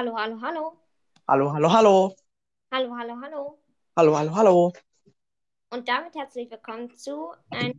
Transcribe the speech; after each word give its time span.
Hallo, 0.00 0.16
hallo, 0.16 0.40
hallo. 0.40 0.78
Hallo, 1.28 1.52
hallo, 1.52 1.68
hallo. 1.68 2.16
Hallo, 2.72 2.94
hallo, 2.96 3.14
hallo. 3.22 3.58
Hallo, 3.98 4.14
hallo, 4.16 4.30
hallo. 4.34 4.72
Und 5.68 5.88
damit 5.88 6.14
herzlich 6.14 6.50
willkommen 6.50 6.96
zu 6.96 7.34
einem 7.50 7.78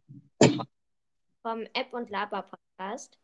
vom 1.41 1.63
App 1.73 1.91
und 1.93 2.11
Laber 2.11 2.43
Podcast. 2.43 3.17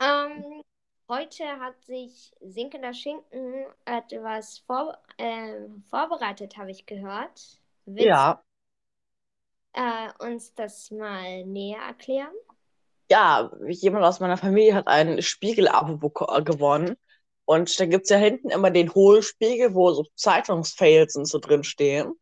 Ähm, 0.00 0.64
heute 1.08 1.44
hat 1.60 1.80
sich 1.84 2.32
Sinkender 2.40 2.92
Schinken 2.92 3.66
etwas 3.84 4.58
vor, 4.66 4.98
äh, 5.18 5.68
vorbereitet, 5.88 6.56
habe 6.56 6.72
ich 6.72 6.84
gehört. 6.84 7.60
Willst 7.84 8.08
Ja, 8.08 8.42
äh, 9.74 10.08
uns 10.18 10.52
das 10.52 10.90
mal 10.90 11.44
näher 11.44 11.82
erklären? 11.82 12.34
ja, 13.08 13.52
jemand 13.68 14.04
aus 14.04 14.18
meiner 14.18 14.36
Familie 14.36 14.74
hat 14.74 14.88
ein 14.88 15.22
Spiegel-Abo 15.22 16.10
gewonnen. 16.10 16.96
Und 17.48 17.80
da 17.80 17.86
gibt's 17.86 18.10
ja 18.10 18.18
hinten 18.18 18.50
immer 18.50 18.70
den 18.70 18.94
Hohlspiegel, 18.94 19.74
wo 19.74 19.90
so 19.92 20.04
Zeitungsfails 20.16 21.16
und 21.16 21.24
so 21.24 21.38
drin 21.38 21.64
stehen. 21.64 22.12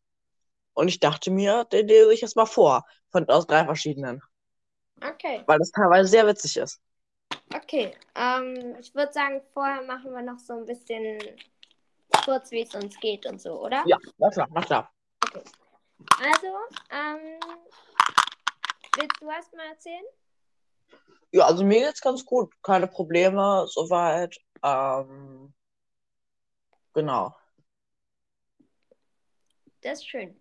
Und 0.73 0.87
ich 0.87 1.01
dachte 1.01 1.33
mir, 1.33 1.65
den 1.65 1.89
lese 1.89 2.15
ich 2.15 2.21
jetzt 2.21 2.37
mal 2.37 2.47
vor. 2.47 2.85
Von, 3.11 3.29
aus 3.29 3.45
drei 3.45 3.65
verschiedenen. 3.65 4.23
Okay, 5.03 5.43
Weil 5.47 5.59
das 5.59 5.73
teilweise 5.73 6.09
sehr 6.09 6.29
witzig 6.29 6.59
ist. 6.59 6.81
okay. 7.53 7.93
Ähm, 8.15 8.77
ich 8.79 8.95
würde 8.95 9.13
sagen, 9.13 9.43
vorher 9.53 9.83
machen 9.83 10.13
wir 10.13 10.23
noch 10.23 10.39
so 10.39 10.53
ein 10.53 10.65
bisschen 10.65 11.19
kurz, 12.25 12.53
wie 12.53 12.63
es 12.63 12.73
uns 12.77 12.97
geht 13.01 13.27
und 13.27 13.43
so, 13.43 13.61
oder? 13.61 13.83
Ja, 13.85 13.99
na 14.19 14.31
klar, 14.31 14.47
na 14.53 14.61
klar. 14.61 14.93
Also, 16.23 16.47
ähm, 16.91 17.41
willst 18.97 19.21
du 19.21 19.29
erst 19.29 19.53
mal 19.57 19.67
erzählen? 19.73 20.05
Ja, 21.33 21.47
also 21.47 21.65
mir 21.65 21.81
geht's 21.81 22.01
ganz 22.01 22.25
gut. 22.25 22.55
Keine 22.63 22.87
Probleme, 22.87 23.67
soweit. 23.69 24.39
Ähm, 24.63 25.53
genau. 26.93 27.35
Das 29.83 30.01
ist 30.01 30.09
schön. 30.09 30.41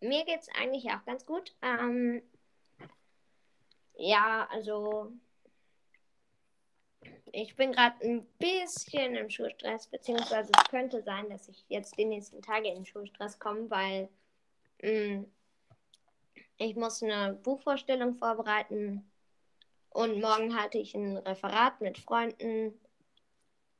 Mir 0.00 0.24
geht's 0.24 0.48
eigentlich 0.58 0.90
auch 0.90 1.04
ganz 1.04 1.24
gut. 1.24 1.54
Ähm, 1.62 2.22
ja, 3.96 4.48
also 4.50 5.12
ich 7.30 7.54
bin 7.56 7.72
gerade 7.72 8.04
ein 8.04 8.26
bisschen 8.38 9.14
im 9.14 9.30
Schulstress, 9.30 9.86
beziehungsweise 9.86 10.50
es 10.56 10.70
könnte 10.70 11.02
sein, 11.02 11.30
dass 11.30 11.48
ich 11.48 11.64
jetzt 11.68 11.96
die 11.96 12.04
nächsten 12.04 12.42
Tage 12.42 12.68
in 12.68 12.84
Schulstress 12.84 13.38
komme, 13.38 13.70
weil 13.70 14.08
mh, 14.82 15.24
ich 16.58 16.76
muss 16.76 17.02
eine 17.02 17.34
Buchvorstellung 17.34 18.16
vorbereiten 18.16 19.10
und 19.94 20.20
morgen 20.20 20.58
halte 20.58 20.78
ich 20.78 20.94
ein 20.94 21.16
Referat 21.18 21.80
mit 21.80 21.98
Freunden. 21.98 22.78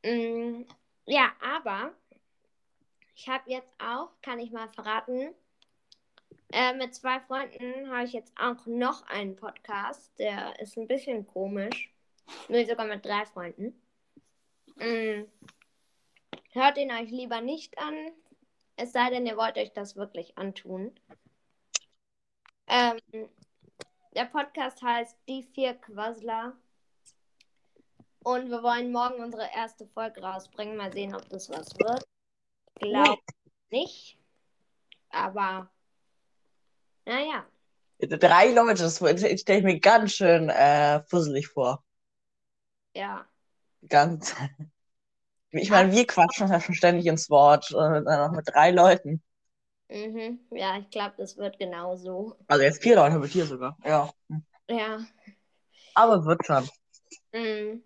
Mm, 0.05 0.63
ja, 1.07 1.33
aber 1.41 1.93
ich 3.15 3.29
habe 3.29 3.51
jetzt 3.51 3.73
auch, 3.79 4.11
kann 4.23 4.41
ich 4.41 4.51
mal 4.51 4.69
verraten, 4.69 5.35
äh, 6.53 6.75
mit 6.75 6.95
zwei 6.95 7.21
Freunden 7.21 7.91
habe 7.91 8.05
ich 8.05 8.13
jetzt 8.13 8.33
auch 8.39 8.67
noch 8.67 9.07
einen 9.09 9.37
Podcast. 9.37 10.13
Der 10.19 10.59
ist 10.61 10.77
ein 10.77 10.87
bisschen 10.87 11.27
komisch. 11.27 11.91
Nee, 12.49 12.65
sogar 12.65 12.87
mit 12.87 13.05
drei 13.05 13.25
Freunden. 13.27 13.81
Mm. 14.77 15.25
Hört 16.53 16.77
ihn 16.77 16.91
euch 16.91 17.11
lieber 17.11 17.41
nicht 17.41 17.79
an. 17.79 17.95
Es 18.77 18.93
sei 18.93 19.11
denn, 19.11 19.27
ihr 19.27 19.37
wollt 19.37 19.57
euch 19.57 19.73
das 19.73 19.97
wirklich 19.97 20.37
antun. 20.37 20.93
Ähm, 22.67 22.99
der 24.15 24.27
Podcast 24.27 24.83
heißt 24.83 25.17
Die 25.29 25.43
vier 25.43 25.75
Quassler. 25.75 26.57
Und 28.25 28.51
wir 28.51 28.63
wollen 28.63 28.93
morgen 28.93 29.23
unsere 29.23 29.49
erste 29.55 29.87
Folge 29.89 30.23
rausbringen. 30.23 30.77
Mal 30.77 30.93
sehen, 30.93 31.15
ob 31.15 31.29
das 31.29 31.51
was 31.51 31.69
wird. 31.79 32.05
Glaub 32.77 33.19
nicht. 33.71 34.19
Aber 35.11 35.71
naja. 37.05 37.47
Drei 37.99 38.53
Leute, 38.53 38.83
das 38.83 38.97
stelle 38.97 39.59
ich 39.59 39.65
mir 39.65 39.81
ganz 39.81 40.13
schön 40.13 40.49
äh, 40.49 41.03
fusselig 41.05 41.49
vor. 41.49 41.85
Ja. 42.95 43.27
Ganz. 43.89 44.35
Ich 45.51 45.71
meine, 45.71 45.93
wir 45.93 46.07
quatschen 46.07 46.45
uns 46.45 46.53
ja 46.53 46.61
schon 46.61 46.75
ständig 46.75 47.07
ins 47.07 47.29
Wort, 47.29 47.71
äh, 47.73 47.75
dann 47.75 48.05
noch 48.05 48.33
mit 48.33 48.49
drei 48.49 48.71
Leuten. 48.71 49.23
Mhm. 49.93 50.41
Ja, 50.51 50.79
ich 50.79 50.89
glaube, 50.91 51.15
das 51.19 51.37
wird 51.37 51.59
genau 51.59 51.97
so. 51.97 52.35
Also 52.47 52.63
jetzt 52.65 52.83
vier 52.83 52.97
Leute 52.97 53.19
mit 53.19 53.35
dir 53.35 53.45
sogar. 53.45 53.77
Ja. 53.85 54.11
Ja. 54.69 55.01
Aber 55.95 56.25
wird 56.25 56.47
schon. 56.47 56.67
Mhm. 57.33 57.85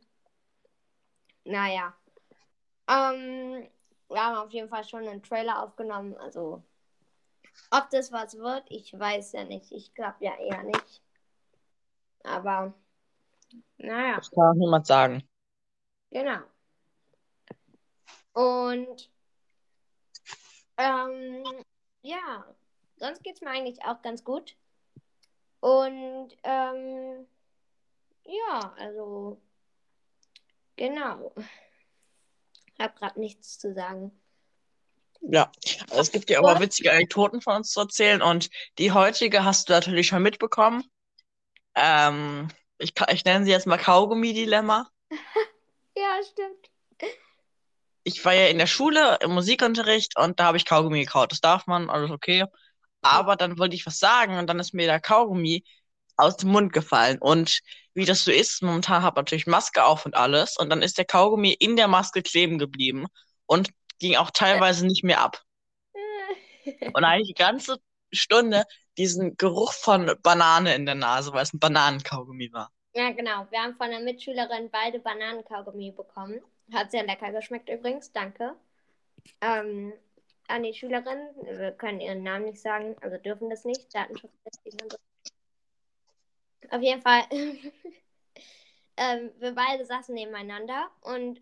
Naja. 1.45 1.95
Ähm, 2.89 3.69
wir 4.09 4.25
haben 4.25 4.37
auf 4.37 4.53
jeden 4.53 4.69
Fall 4.69 4.85
schon 4.85 5.09
einen 5.09 5.23
Trailer 5.23 5.65
aufgenommen. 5.65 6.17
Also, 6.19 6.63
ob 7.73 7.91
das 7.91 8.13
was 8.13 8.39
wird, 8.39 8.65
ich 8.69 8.97
weiß 8.97 9.33
ja 9.33 9.45
nicht. 9.45 9.73
Ich 9.73 9.93
glaube 9.93 10.25
ja 10.25 10.37
eher 10.37 10.63
nicht. 10.63 11.03
Aber, 12.23 12.73
naja, 13.79 14.17
Das 14.17 14.31
kann 14.31 14.45
auch 14.51 14.55
niemand 14.55 14.87
sagen. 14.87 15.29
genau. 16.11 16.39
Und, 18.33 19.11
ähm, 20.77 21.65
ja, 22.07 22.45
sonst 22.97 23.23
geht 23.23 23.35
es 23.35 23.41
mir 23.41 23.51
eigentlich 23.51 23.83
auch 23.85 24.01
ganz 24.03 24.25
gut. 24.25 24.57
Und, 25.61 26.31
ähm, 26.45 27.27
ja, 28.25 28.75
also, 28.79 29.41
genau. 30.77 31.35
Ich 32.79 32.85
habe 32.85 32.93
gerade 32.99 33.19
nichts 33.19 33.59
zu 33.59 33.73
sagen. 33.73 34.13
Ja. 35.23 35.51
Also 35.89 36.03
es 36.03 36.13
gibt 36.13 36.29
ja 36.29 36.41
immer 36.41 36.61
witzige 36.61 36.93
Anekdoten 36.93 37.41
von 37.41 37.57
uns 37.57 37.71
zu 37.71 37.81
erzählen 37.81 38.21
und 38.21 38.51
die 38.79 38.93
heutige 38.93 39.45
hast 39.45 39.71
du 39.71 39.73
natürlich 39.73 40.09
schon 40.09 40.23
mitbekommen. 40.23 40.85
Ähm, 41.75 42.49
ich, 42.77 42.93
ich 43.11 43.25
nenne 43.25 43.47
sie 43.47 43.51
jetzt 43.51 43.67
mal 43.67 43.79
Kaugummi-Dilemma. 43.79 44.91
Ja, 45.99 46.21
stimmt. 46.31 46.66
Ich 48.07 48.25
war 48.25 48.35
ja 48.35 48.47
in 48.47 48.59
der 48.59 48.69
Schule 48.69 49.19
im 49.21 49.33
Musikunterricht 49.33 50.17
und 50.17 50.39
da 50.39 50.45
habe 50.45 50.57
ich 50.57 50.65
Kaugummi 50.65 51.01
gekaut. 51.01 51.33
Das 51.33 51.41
darf 51.41 51.67
man, 51.67 51.91
alles 51.91 52.13
okay. 52.13 52.45
Aber 53.03 53.35
dann 53.35 53.59
wollte 53.59 53.75
ich 53.75 53.85
was 53.85 53.99
sagen 53.99 54.39
und 54.39 54.47
dann 54.47 54.61
ist 54.61 54.73
mir 54.75 54.87
der 54.87 55.01
Kaugummi 55.01 55.65
aus 56.17 56.37
dem 56.37 56.51
Mund 56.51 56.73
gefallen. 56.73 57.19
Und 57.19 57.63
wie 57.95 58.05
das 58.05 58.23
so 58.23 58.31
ist, 58.31 58.63
momentan 58.63 59.03
habe 59.03 59.15
ich 59.15 59.23
natürlich 59.23 59.47
Maske 59.49 59.85
auf 59.85 60.07
und 60.07 60.15
alles. 60.15 60.57
Und 60.57 60.71
dann 60.71 60.83
ist 60.83 60.99
der 60.99 61.05
Kaugummi 61.05 61.53
in 61.53 61.75
der 61.75 61.89
Maske 61.89 62.23
kleben 62.23 62.59
geblieben 62.59 63.09
und 63.45 63.71
ging 63.99 64.15
auch 64.15 64.31
teilweise 64.31 64.87
nicht 64.87 65.03
mehr 65.03 65.21
ab. 65.21 65.43
Und 66.95 67.03
eigentlich 67.05 67.35
die 67.35 67.43
ganze 67.43 67.79
Stunde 68.13 68.67
diesen 68.97 69.37
Geruch 69.37 69.73
von 69.73 70.13
Banane 70.23 70.77
in 70.77 70.87
der 70.87 70.95
Nase, 70.95 71.33
weil 71.33 71.43
es 71.43 71.53
ein 71.53 71.59
Bananenkaugummi 71.59 72.53
war. 72.53 72.71
Ja, 72.95 73.11
genau. 73.11 73.49
Wir 73.51 73.59
haben 73.59 73.75
von 73.75 73.91
der 73.91 73.99
Mitschülerin 73.99 74.71
beide 74.71 75.01
Bananenkaugummi 75.01 75.91
bekommen. 75.91 76.41
Hat 76.73 76.91
sehr 76.91 77.05
lecker 77.05 77.33
geschmeckt 77.33 77.69
übrigens, 77.69 78.13
danke. 78.13 78.57
Ähm, 79.41 79.93
an 80.49 80.63
die 80.63 80.75
Schülerin, 80.75 81.19
wir 81.43 81.73
können 81.73 82.01
ihren 82.01 82.23
Namen 82.23 82.47
nicht 82.47 82.61
sagen, 82.61 82.97
also 83.01 83.17
dürfen 83.19 83.51
das 83.51 83.65
nicht, 83.65 83.95
datenschutzrechtlich 83.95 84.75
und 84.83 84.93
so. 84.93 84.99
Auf 86.71 86.83
jeden 86.83 87.03
Fall, 87.03 87.23
ähm, 88.97 89.31
wir 89.39 89.53
beide 89.55 89.85
saßen 89.85 90.15
nebeneinander 90.15 90.91
und 91.03 91.41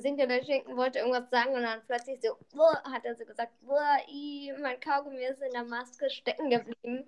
Sinke 0.00 0.26
der 0.26 0.42
Schinken 0.44 0.76
wollte 0.76 0.98
irgendwas 0.98 1.30
sagen 1.30 1.54
und 1.54 1.62
dann 1.62 1.82
plötzlich 1.86 2.20
so, 2.20 2.36
"Buah", 2.52 2.82
hat 2.90 3.04
er 3.04 3.14
so 3.14 3.24
gesagt, 3.24 3.52
"Buah, 3.60 3.98
i, 4.08 4.52
mein 4.60 4.80
Kaugummi 4.80 5.24
ist 5.24 5.40
in 5.42 5.52
der 5.52 5.64
Maske 5.64 6.10
stecken 6.10 6.50
geblieben. 6.50 7.04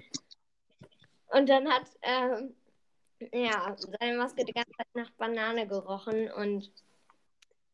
Und 1.28 1.48
dann 1.48 1.68
hat 1.68 1.82
ähm, 2.02 2.54
ja, 3.32 3.74
seine 4.00 4.16
Maske 4.18 4.44
die 4.44 4.52
ganze 4.52 4.70
Zeit 4.72 4.94
nach 4.94 5.10
Banane 5.12 5.66
gerochen 5.66 6.30
und 6.30 6.70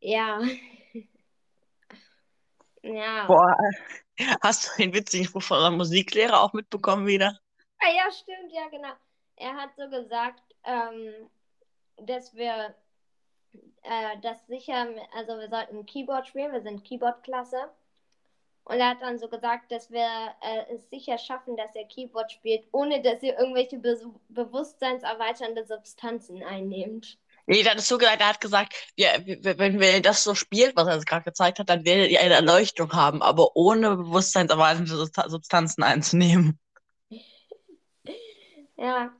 ja. 0.02 0.42
ja. 2.82 3.26
Boah, 3.26 3.56
hast 4.42 4.68
du 4.68 4.82
den 4.82 4.92
witzigen 4.92 5.26
Spruch 5.26 5.42
von 5.42 5.58
unserem 5.58 5.76
Musiklehrer 5.76 6.42
auch 6.42 6.52
mitbekommen 6.52 7.06
wieder? 7.06 7.38
Ah, 7.78 7.90
ja, 7.94 8.10
stimmt, 8.10 8.52
ja, 8.52 8.68
genau. 8.68 8.92
Er 9.36 9.54
hat 9.54 9.70
so 9.76 9.88
gesagt, 9.88 10.42
ähm, 10.64 11.30
dass 11.96 12.34
wir 12.34 12.74
äh, 13.82 14.18
das 14.22 14.46
sicher, 14.46 14.86
also 15.14 15.38
wir 15.38 15.48
sollten 15.48 15.86
Keyboard 15.86 16.26
spielen, 16.26 16.52
wir 16.52 16.62
sind 16.62 16.84
Keyboard-Klasse. 16.84 17.70
Und 18.64 18.78
er 18.78 18.90
hat 18.90 19.02
dann 19.02 19.18
so 19.18 19.28
gesagt, 19.28 19.72
dass 19.72 19.90
wir 19.90 20.06
äh, 20.40 20.72
es 20.72 20.88
sicher 20.88 21.18
schaffen, 21.18 21.56
dass 21.56 21.74
er 21.74 21.84
Keyboard 21.86 22.30
spielt, 22.30 22.64
ohne 22.70 23.02
dass 23.02 23.22
ihr 23.22 23.36
irgendwelche 23.36 23.78
be 23.78 23.98
bewusstseinserweiternde 24.28 25.66
Substanzen 25.66 26.44
einnehmt. 26.44 27.18
Nee, 27.46 27.64
hat 27.64 27.76
es 27.76 27.88
so 27.88 27.98
gesagt, 27.98 28.20
er 28.20 28.28
hat 28.28 28.40
gesagt, 28.40 28.74
ja, 28.96 29.10
wenn 29.24 29.80
wir 29.80 30.00
das 30.00 30.22
so 30.22 30.34
spielt, 30.34 30.76
was 30.76 30.86
er 30.86 30.94
jetzt 30.94 31.06
gerade 31.06 31.24
gezeigt 31.24 31.58
hat, 31.58 31.68
dann 31.68 31.84
werdet 31.84 32.10
ihr 32.10 32.20
eine 32.20 32.34
Erleuchtung 32.34 32.92
haben, 32.92 33.20
aber 33.22 33.56
ohne 33.56 33.96
bewusstseinserweiternde 33.96 34.92
Substa- 34.92 35.28
Substanzen 35.28 35.82
einzunehmen. 35.82 36.58
Ja. 38.76 39.12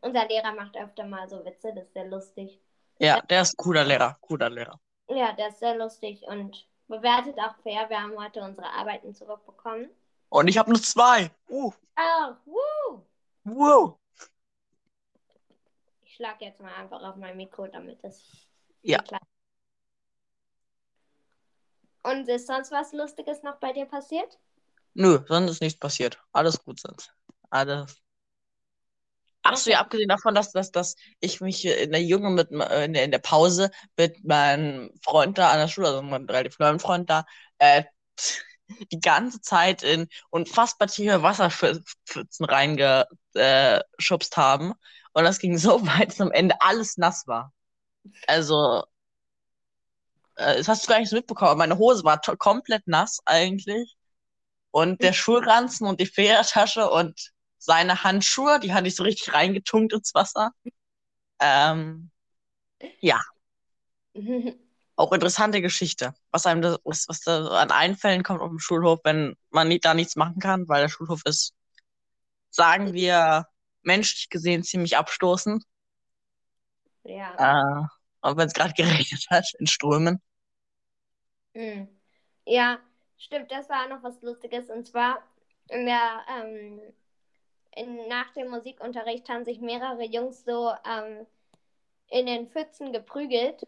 Unser 0.00 0.26
Lehrer 0.28 0.54
macht 0.54 0.76
öfter 0.76 1.04
mal 1.04 1.28
so 1.28 1.44
Witze, 1.44 1.72
das 1.74 1.84
ist 1.84 1.94
sehr 1.94 2.06
lustig. 2.06 2.60
Ja, 2.98 3.20
der 3.22 3.42
ist 3.42 3.54
ein 3.54 3.62
cooler 3.62 3.84
Lehrer, 3.84 4.16
cooler 4.20 4.50
Lehrer. 4.50 4.80
Ja, 5.08 5.32
der 5.32 5.48
ist 5.48 5.58
sehr 5.58 5.76
lustig 5.76 6.22
und 6.26 6.66
bewertet 6.88 7.38
auch 7.38 7.54
fair. 7.62 7.88
Wir 7.88 8.00
haben 8.00 8.16
heute 8.18 8.40
unsere 8.40 8.68
Arbeiten 8.68 9.14
zurückbekommen. 9.14 9.90
Und 10.30 10.48
ich 10.48 10.58
habe 10.58 10.70
nur 10.70 10.80
zwei. 10.80 11.30
Uh, 11.48 11.72
Oh, 11.96 12.34
wuh! 12.46 13.02
wow. 13.44 13.98
Ich 16.14 16.18
schlage 16.18 16.44
jetzt 16.44 16.60
mal 16.60 16.72
einfach 16.72 17.02
auf 17.02 17.16
mein 17.16 17.36
Mikro, 17.36 17.66
damit 17.66 18.04
das. 18.04 18.22
Ja. 18.82 19.02
klar- 19.02 19.20
Und 22.04 22.28
ist 22.28 22.46
sonst 22.46 22.70
was 22.70 22.92
Lustiges 22.92 23.42
noch 23.42 23.56
bei 23.56 23.72
dir 23.72 23.84
passiert? 23.86 24.38
Nö, 24.92 25.24
sonst 25.26 25.50
ist 25.50 25.60
nichts 25.60 25.80
passiert. 25.80 26.22
Alles 26.30 26.62
gut 26.62 26.78
sonst. 26.78 27.12
Alles. 27.50 28.00
Ach 29.42 29.56
so, 29.56 29.72
ja, 29.72 29.80
abgesehen 29.80 30.08
davon, 30.08 30.36
dass, 30.36 30.52
dass, 30.52 30.70
dass 30.70 30.94
ich 31.18 31.40
mich 31.40 31.64
in 31.66 31.90
der 31.90 32.04
Junge 32.04 32.30
mit 32.30 32.48
äh, 32.52 32.84
in 32.84 32.92
der, 32.92 33.02
in 33.02 33.10
der 33.10 33.18
Pause 33.18 33.72
mit 33.96 34.22
meinem 34.22 34.92
Freund 35.02 35.36
da 35.36 35.50
an 35.50 35.58
der 35.58 35.66
Schule, 35.66 35.88
also 35.88 36.02
meinem 36.02 36.26
relativ 36.26 36.60
neuen 36.60 36.78
Freund 36.78 37.10
da, 37.10 37.24
äh, 37.58 37.82
die 38.92 39.00
ganze 39.00 39.40
Zeit 39.40 39.82
in 39.82 40.06
unfassbar 40.30 40.86
tiefe 40.86 41.22
Wasserpfützen 41.24 42.46
reingeschubst 42.46 44.32
äh, 44.32 44.36
haben. 44.36 44.74
Und 45.14 45.24
das 45.24 45.38
ging 45.38 45.56
so 45.58 45.84
weit, 45.86 46.10
dass 46.10 46.20
am 46.20 46.32
Ende 46.32 46.60
alles 46.60 46.98
nass 46.98 47.26
war. 47.26 47.52
Also, 48.26 48.84
äh, 50.36 50.56
das 50.56 50.68
hast 50.68 50.84
du 50.84 50.88
gar 50.88 51.00
nicht 51.00 51.08
so 51.10 51.16
mitbekommen. 51.16 51.58
Meine 51.58 51.78
Hose 51.78 52.04
war 52.04 52.20
komplett 52.38 52.86
nass 52.86 53.20
eigentlich. 53.24 53.96
Und 54.70 55.02
der 55.02 55.12
Schulranzen 55.12 55.86
und 55.86 56.00
die 56.00 56.06
Federtasche 56.06 56.90
und 56.90 57.32
seine 57.58 58.02
Handschuhe, 58.04 58.58
die 58.60 58.74
hatte 58.74 58.88
ich 58.88 58.96
so 58.96 59.04
richtig 59.04 59.32
reingetunkt 59.32 59.92
ins 59.92 60.14
Wasser. 60.14 60.50
Ähm, 61.40 62.10
auch 64.96 65.12
interessante 65.12 65.60
Geschichte, 65.62 66.14
was 66.30 66.46
einem 66.46 66.62
da, 66.62 66.78
was, 66.84 67.08
was 67.08 67.20
da 67.20 67.46
an 67.48 67.70
Einfällen 67.70 68.22
kommt 68.22 68.40
auf 68.40 68.50
dem 68.50 68.58
Schulhof, 68.58 69.00
wenn 69.04 69.36
man 69.50 69.68
nie, 69.68 69.78
da 69.80 69.94
nichts 69.94 70.16
machen 70.16 70.40
kann, 70.40 70.68
weil 70.68 70.82
der 70.82 70.88
Schulhof 70.88 71.22
ist, 71.24 71.54
sagen 72.50 72.92
wir, 72.92 73.46
menschlich 73.86 74.28
gesehen 74.30 74.62
ziemlich 74.62 74.96
abstoßend. 74.96 75.64
ja. 77.04 77.34
Äh, 77.36 77.86
und 78.22 78.36
wenn 78.36 78.46
es 78.46 78.54
gerade 78.54 78.74
geregnet 78.76 79.26
hat, 79.30 79.46
in 79.58 79.66
Strömen. 79.66 80.20
Hm. 81.54 81.88
Ja, 82.46 82.78
stimmt, 83.18 83.50
das 83.50 83.68
war 83.68 83.88
noch 83.88 84.02
was 84.02 84.20
Lustiges. 84.22 84.70
Und 84.70 84.86
zwar 84.86 85.22
in 85.68 85.86
der, 85.86 86.24
ähm, 86.28 86.80
in, 87.76 88.08
nach 88.08 88.32
dem 88.32 88.50
Musikunterricht 88.50 89.28
haben 89.28 89.44
sich 89.44 89.60
mehrere 89.60 90.04
Jungs 90.04 90.44
so 90.44 90.72
ähm, 90.86 91.26
in 92.10 92.26
den 92.26 92.48
Pfützen 92.48 92.92
geprügelt. 92.92 93.66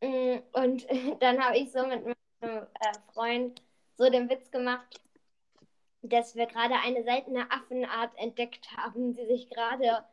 Mm, 0.00 0.38
Und 0.52 0.86
dann 1.20 1.42
habe 1.44 1.56
ich 1.58 1.72
so 1.72 1.86
mit 1.86 2.04
meinem 2.04 2.66
äh, 2.80 2.92
Freund 3.12 3.62
so 3.96 4.10
den 4.10 4.28
Witz 4.28 4.50
gemacht, 4.50 5.00
dass 6.08 6.34
wir 6.34 6.46
gerade 6.46 6.74
eine 6.74 7.02
seltene 7.02 7.50
Affenart 7.50 8.16
entdeckt 8.18 8.76
haben, 8.76 9.14
die 9.14 9.26
sich 9.26 9.48
gerade 9.48 10.04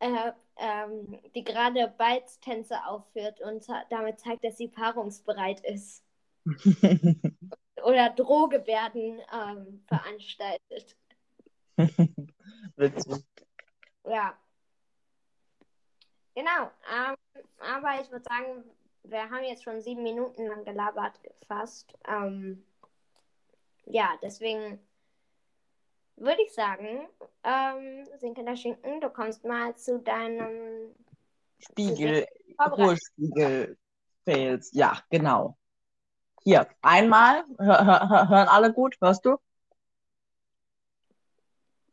äh, 0.00 0.32
ähm, 0.56 1.18
die 1.34 1.44
gerade 1.44 1.88
Balztänze 1.98 2.84
aufführt 2.86 3.40
und 3.40 3.66
damit 3.90 4.20
zeigt, 4.20 4.44
dass 4.44 4.56
sie 4.56 4.68
paarungsbereit 4.68 5.60
ist 5.64 6.04
oder 7.84 8.10
Drohgebärden 8.10 9.20
ähm, 9.32 9.84
veranstaltet. 9.86 10.96
Witzig. 12.76 13.24
Ja. 14.04 14.36
Genau. 16.34 16.70
Ähm, 16.92 17.16
aber 17.58 18.00
ich 18.00 18.10
würde 18.10 18.24
sagen, 18.24 18.64
wir 19.02 19.30
haben 19.30 19.44
jetzt 19.44 19.64
schon 19.64 19.80
sieben 19.80 20.02
Minuten 20.02 20.46
lang 20.46 20.64
gelabert 20.64 21.18
fast. 21.46 21.92
Ähm, 22.06 22.64
ja, 23.86 24.16
deswegen 24.22 24.78
würde 26.20 26.42
ich 26.42 26.52
sagen, 26.52 27.08
ähm, 27.44 28.06
Sinke 28.18 28.44
der 28.44 28.56
Schinken, 28.56 29.00
du 29.00 29.10
kommst 29.10 29.44
mal 29.44 29.76
zu 29.76 29.98
deinem 30.00 30.94
Spiegel, 31.58 32.26
Vorbereitung. 32.56 32.86
Hohlspiegel-Fails. 32.86 34.70
Ja, 34.72 34.98
genau. 35.10 35.56
Hier, 36.44 36.68
einmal, 36.82 37.44
hör, 37.58 37.84
hör- 37.84 38.28
hören 38.28 38.48
alle 38.48 38.72
gut, 38.72 38.96
hörst 39.00 39.24
du? 39.24 39.36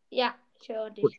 Ja, 0.10 0.34
ich 0.62 0.70
höre 0.70 0.90
dich. 0.92 1.04
Gut. 1.04 1.14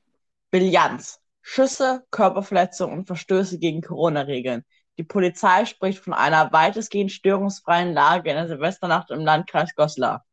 Bilanz. 0.50 1.20
Schüsse, 1.42 2.04
Körperverletzungen 2.10 2.98
und 2.98 3.06
Verstöße 3.06 3.58
gegen 3.58 3.80
Corona-Regeln. 3.80 4.64
Die 4.98 5.04
Polizei 5.04 5.64
spricht 5.64 6.00
von 6.00 6.12
einer 6.12 6.52
weitestgehend 6.52 7.12
störungsfreien 7.12 7.92
Lage 7.92 8.30
in 8.30 8.36
der 8.36 8.48
Silvesternacht 8.48 9.10
im 9.10 9.20
Landkreis 9.20 9.74
Goslar. 9.76 10.24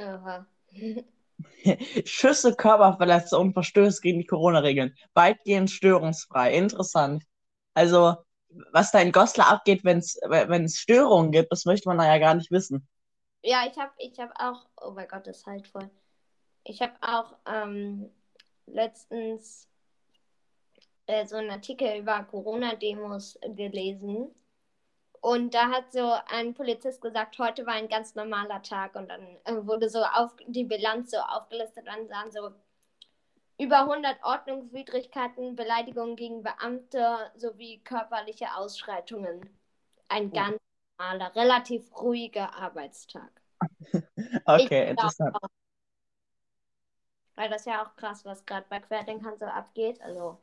Aha. 0.00 0.46
Schüsse, 2.04 2.54
Körperverletzungen 2.54 3.48
und 3.48 3.52
Verstöße 3.54 4.00
gegen 4.00 4.18
die 4.18 4.26
Corona-Regeln. 4.26 4.94
Weitgehend 5.14 5.70
störungsfrei. 5.70 6.54
Interessant. 6.54 7.24
Also, 7.74 8.16
was 8.72 8.90
da 8.90 9.00
in 9.00 9.12
Goslar 9.12 9.48
abgeht, 9.48 9.84
wenn 9.84 9.98
es 9.98 10.18
wenn 10.24 10.64
es 10.64 10.78
Störungen 10.78 11.32
gibt, 11.32 11.52
das 11.52 11.64
möchte 11.64 11.88
man 11.88 11.98
da 11.98 12.06
ja 12.06 12.18
gar 12.18 12.34
nicht 12.34 12.50
wissen. 12.50 12.88
Ja, 13.42 13.64
ich 13.70 13.78
habe 13.78 13.92
ich 13.98 14.18
hab 14.18 14.32
auch, 14.38 14.66
oh 14.80 14.90
mein 14.90 15.08
Gott, 15.08 15.26
das 15.26 15.38
ist 15.38 15.46
halt 15.46 15.66
voll. 15.68 15.90
Ich 16.64 16.82
habe 16.82 16.92
auch 17.00 17.36
ähm, 17.46 18.10
letztens 18.66 19.68
äh, 21.06 21.26
so 21.26 21.36
einen 21.36 21.50
Artikel 21.50 21.98
über 21.98 22.22
Corona-Demos 22.24 23.38
gelesen. 23.54 24.34
Und 25.20 25.52
da 25.54 25.68
hat 25.70 25.92
so 25.92 26.14
ein 26.28 26.54
Polizist 26.54 27.02
gesagt, 27.02 27.38
heute 27.38 27.66
war 27.66 27.74
ein 27.74 27.88
ganz 27.88 28.14
normaler 28.14 28.62
Tag. 28.62 28.94
Und 28.94 29.08
dann 29.08 29.36
äh, 29.44 29.66
wurde 29.66 29.88
so 29.90 30.02
auf, 30.02 30.34
die 30.46 30.64
Bilanz 30.64 31.10
so 31.10 31.18
aufgelistet 31.18 31.86
dann 31.86 32.30
so 32.30 32.50
über 33.58 33.80
100 33.80 34.22
Ordnungswidrigkeiten, 34.24 35.54
Beleidigungen 35.54 36.16
gegen 36.16 36.42
Beamte 36.42 37.30
sowie 37.36 37.80
körperliche 37.84 38.54
Ausschreitungen. 38.56 39.40
Ein 40.08 40.28
Oh. 40.28 40.34
ganz 40.34 40.56
normaler, 40.98 41.34
relativ 41.36 41.94
ruhiger 42.00 42.54
Arbeitstag. 42.54 43.30
Okay, 44.46 44.84
Ich 44.84 44.90
interessant. 44.90 45.34
auch. 45.36 45.48
Weil 47.34 47.50
das 47.50 47.64
ja 47.66 47.84
auch 47.84 47.94
krass, 47.96 48.24
was 48.24 48.44
gerade 48.46 48.66
bei 48.68 48.80
Querdenkern 48.80 49.38
so 49.38 49.44
abgeht. 49.46 50.00
Also, 50.00 50.38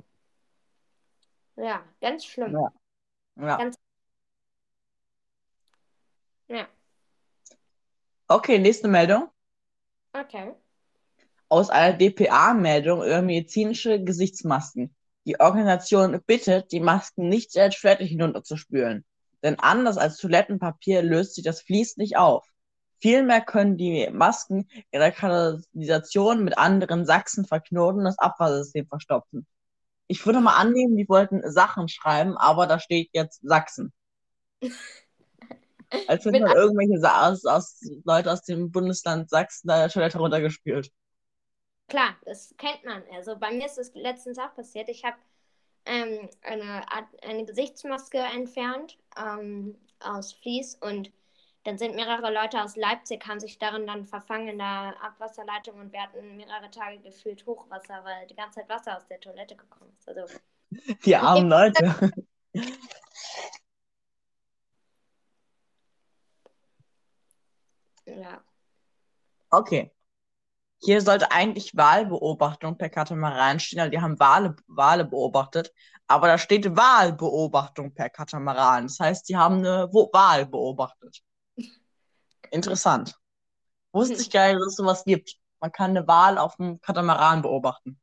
ja, 1.55 1.83
ganz 2.01 2.25
schlimm. 2.25 2.53
Ja. 2.53 2.71
Ja. 3.35 3.57
Ganz- 3.57 3.75
Ja, 6.47 6.67
Okay, 8.29 8.59
nächste 8.59 8.87
Meldung. 8.87 9.29
okay. 10.13 10.53
Aus 11.49 11.69
einer 11.69 11.97
DPA-Meldung 11.97 13.03
über 13.03 13.21
medizinische 13.21 14.03
Gesichtsmasken. 14.03 14.93
Die 15.25 15.39
Organisation 15.39 16.21
bittet, 16.25 16.71
die 16.71 16.79
Masken 16.81 17.29
nicht 17.29 17.51
selbst 17.51 17.79
fertig 17.79 18.09
hinunterzuspülen. 18.09 19.05
Denn 19.43 19.59
anders 19.59 19.97
als 19.97 20.17
Toilettenpapier 20.17 21.01
löst 21.03 21.35
sich 21.35 21.43
das 21.43 21.61
Vlies 21.61 21.95
nicht 21.97 22.17
auf. 22.17 22.45
Vielmehr 22.99 23.41
können 23.41 23.77
die 23.77 24.09
Masken 24.11 24.67
ihre 24.91 25.11
Kanalisation 25.11 26.43
mit 26.43 26.57
anderen 26.57 27.05
Sachsen 27.05 27.45
verknoten 27.45 27.99
und 27.99 28.05
das 28.05 28.19
Abwassersystem 28.19 28.87
verstopfen. 28.87 29.45
Ich 30.07 30.25
würde 30.25 30.41
mal 30.41 30.55
annehmen, 30.57 30.97
die 30.97 31.07
wollten 31.07 31.49
Sachen 31.49 31.87
schreiben, 31.87 32.35
aber 32.37 32.67
da 32.67 32.79
steht 32.79 33.09
jetzt 33.13 33.41
Sachsen. 33.43 33.93
Als 36.07 36.25
hätte 36.25 36.39
man 36.39 36.55
irgendwelche 36.55 36.99
aus, 37.13 37.45
aus, 37.45 37.81
Leute 38.03 38.31
aus 38.31 38.43
dem 38.43 38.71
Bundesland 38.71 39.29
Sachsen 39.29 39.67
da 39.67 39.79
der 39.79 39.89
Toilette 39.89 40.17
runtergespült. 40.19 40.91
Klar, 41.87 42.17
das 42.25 42.53
kennt 42.57 42.83
man. 42.83 43.03
Also 43.15 43.37
bei 43.37 43.51
mir 43.51 43.65
ist 43.65 43.77
das 43.77 43.93
letztens 43.93 44.37
auch 44.37 44.53
passiert. 44.53 44.89
Ich 44.89 45.05
habe 45.05 45.15
ähm, 45.85 46.29
eine, 46.41 46.91
Art, 46.91 47.05
eine 47.23 47.45
Gesichtsmaske 47.45 48.17
entfernt 48.17 48.97
ähm, 49.17 49.77
aus 49.99 50.33
Vlies 50.33 50.75
und 50.75 51.11
dann 51.63 51.77
sind 51.77 51.95
mehrere 51.95 52.33
Leute 52.33 52.61
aus 52.61 52.75
Leipzig, 52.75 53.25
haben 53.27 53.39
sich 53.39 53.57
darin 53.57 53.87
dann 53.87 54.05
verfangen 54.05 54.47
in 54.47 54.57
der 54.57 54.95
Abwasserleitung 55.01 55.79
und 55.79 55.91
wir 55.91 56.01
hatten 56.01 56.37
mehrere 56.37 56.69
Tage 56.71 56.99
gefühlt 56.99 57.45
Hochwasser, 57.45 58.03
weil 58.03 58.27
die 58.27 58.35
ganze 58.35 58.59
Zeit 58.59 58.69
Wasser 58.69 58.97
aus 58.97 59.07
der 59.07 59.19
Toilette 59.19 59.55
gekommen 59.55 59.91
ist. 59.97 60.07
Also 60.07 60.33
Die 61.03 61.15
armen 61.15 61.49
Leute. 61.49 62.11
ja. 68.17 68.43
Okay. 69.49 69.91
Hier 70.79 71.01
sollte 71.01 71.31
eigentlich 71.31 71.75
Wahlbeobachtung 71.75 72.77
per 72.77 72.89
Katamaran 72.89 73.59
stehen, 73.59 73.79
also 73.79 73.91
die 73.91 73.99
haben 73.99 74.19
Wale, 74.19 74.55
Wale 74.67 75.05
beobachtet, 75.05 75.73
aber 76.07 76.27
da 76.27 76.37
steht 76.37 76.75
Wahlbeobachtung 76.75 77.93
per 77.93 78.09
Katamaran. 78.09 78.83
Das 78.83 78.99
heißt, 78.99 79.27
die 79.27 79.37
haben 79.37 79.57
eine 79.57 79.91
Wahl 79.91 80.45
beobachtet. 80.45 81.23
Interessant. 82.51 83.15
Wusste 83.91 84.21
ich 84.21 84.29
gar 84.29 84.47
nicht, 84.47 84.59
dass 84.59 84.67
es 84.67 84.75
sowas 84.75 85.03
gibt. 85.03 85.37
Man 85.59 85.71
kann 85.71 85.91
eine 85.91 86.07
Wahl 86.07 86.37
auf 86.37 86.55
dem 86.57 86.79
Katamaran 86.81 87.41
beobachten. 87.41 87.99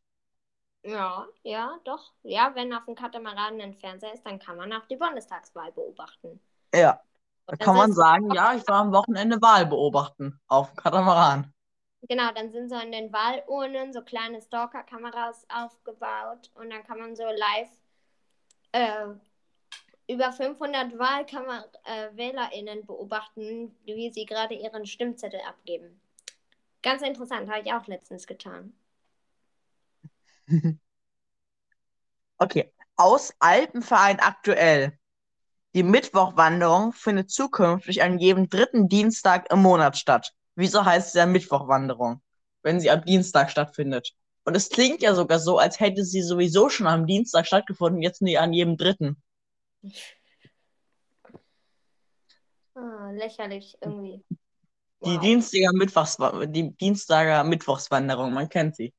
Ja, 0.83 1.27
ja, 1.43 1.79
doch. 1.85 2.13
Ja, 2.23 2.55
wenn 2.55 2.75
auf 2.75 2.85
dem 2.85 2.95
Katamaran 2.95 3.61
ein 3.61 3.75
Fernseher 3.75 4.13
ist, 4.13 4.27
dann 4.27 4.39
kann 4.39 4.57
man 4.57 4.73
auch 4.73 4.85
die 4.87 4.97
Bundestagswahl 4.97 5.73
beobachten. 5.73 6.41
Ja. 6.75 7.01
Da 7.47 7.57
kann 7.57 7.77
man 7.77 7.93
sagen, 7.93 8.31
ja, 8.31 8.55
ich 8.55 8.67
war 8.67 8.81
am 8.81 8.93
Wochenende 8.93 9.41
Wahl 9.43 9.67
beobachten 9.67 10.41
auf 10.49 10.71
dem 10.71 10.77
Katamaran. 10.77 11.53
Genau, 12.09 12.33
dann 12.33 12.51
sind 12.51 12.69
so 12.69 12.77
in 12.77 12.93
den 12.93 13.13
Wahlurnen 13.13 13.93
so 13.93 14.03
kleine 14.03 14.41
Stalker-Kameras 14.41 15.47
aufgebaut 15.49 16.51
und 16.55 16.71
dann 16.71 16.85
kann 16.85 16.99
man 16.99 17.17
so 17.17 17.25
live 17.25 17.71
äh, 18.73 19.07
über 20.07 20.33
500 20.33 20.99
Wahlkamer 20.99 21.65
äh, 21.85 22.15
WählerInnen 22.15 22.85
beobachten, 22.85 23.75
wie 23.85 24.11
sie 24.11 24.27
gerade 24.27 24.55
ihren 24.55 24.87
Stimmzettel 24.87 25.41
abgeben. 25.49 26.01
Ganz 26.83 27.01
interessant, 27.03 27.51
habe 27.51 27.63
ich 27.65 27.73
auch 27.73 27.87
letztens 27.87 28.27
getan. 28.27 28.75
Okay. 32.39 32.73
Aus 32.97 33.33
Alpenverein 33.39 34.19
aktuell. 34.21 34.99
Die 35.75 35.83
Mittwochwanderung 35.83 36.93
findet 36.93 37.31
zukünftig 37.31 38.03
an 38.03 38.19
jedem 38.19 38.49
dritten 38.49 38.89
Dienstag 38.89 39.51
im 39.53 39.61
Monat 39.61 39.97
statt. 39.97 40.33
Wieso 40.55 40.85
heißt 40.85 41.09
es 41.09 41.15
ja 41.15 41.27
Mittwochwanderung, 41.27 42.23
wenn 42.63 42.79
sie 42.79 42.91
am 42.91 43.05
Dienstag 43.05 43.51
stattfindet? 43.51 44.13
Und 44.45 44.55
es 44.55 44.69
klingt 44.69 45.03
ja 45.03 45.17
sogar 45.17 45.41
so, 45.41 45.59
als 45.59 45.81
hätte 45.81 46.05
sie 46.05 46.23
sowieso 46.23 46.69
schon 46.69 46.87
am 46.87 47.07
Dienstag 47.07 47.47
stattgefunden, 47.47 48.03
jetzt 48.03 48.23
nie 48.23 48.39
an 48.39 48.53
jedem 48.53 48.77
dritten. 48.77 49.21
Ah, 52.75 53.11
lächerlich 53.11 53.77
irgendwie. 53.81 54.25
Die 55.05 55.17
Wow. 55.17 55.21
Dienstager 55.21 55.73
Mittwochs 55.73 56.17
die 56.47 56.71
Dienstager 56.77 57.43
Mittwochswanderung, 57.45 58.33
man 58.33 58.49
kennt 58.49 58.77
sie. 58.77 58.95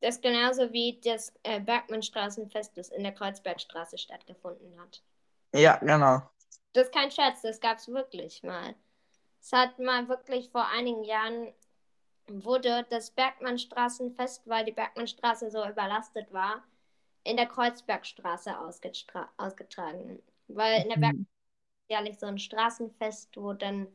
Das 0.00 0.16
ist 0.16 0.22
genauso 0.22 0.72
wie 0.72 1.00
das 1.04 1.32
äh, 1.42 1.60
Bergmannstraßenfest, 1.60 2.76
das 2.76 2.88
in 2.90 3.02
der 3.02 3.12
Kreuzbergstraße 3.12 3.98
stattgefunden 3.98 4.80
hat. 4.80 5.02
Ja, 5.52 5.78
genau. 5.78 6.22
Das 6.72 6.84
ist 6.86 6.94
kein 6.94 7.10
Scherz, 7.10 7.42
das 7.42 7.60
gab 7.60 7.78
es 7.78 7.88
wirklich 7.88 8.42
mal. 8.42 8.74
Es 9.40 9.52
hat 9.52 9.78
mal 9.78 10.08
wirklich 10.08 10.50
vor 10.50 10.66
einigen 10.68 11.04
Jahren 11.04 11.52
wurde 12.28 12.86
das 12.90 13.10
Bergmannstraßenfest, 13.12 14.48
weil 14.48 14.64
die 14.64 14.72
Bergmannstraße 14.72 15.50
so 15.50 15.66
überlastet 15.68 16.32
war, 16.32 16.64
in 17.24 17.36
der 17.36 17.46
Kreuzbergstraße 17.46 18.52
ausgetragen. 19.38 20.22
Weil 20.48 20.82
in 20.82 20.88
der 20.90 20.98
Mhm. 20.98 21.26
jährlich 21.88 22.18
so 22.18 22.26
ein 22.26 22.38
Straßenfest, 22.38 23.36
wo 23.36 23.52
dann 23.54 23.88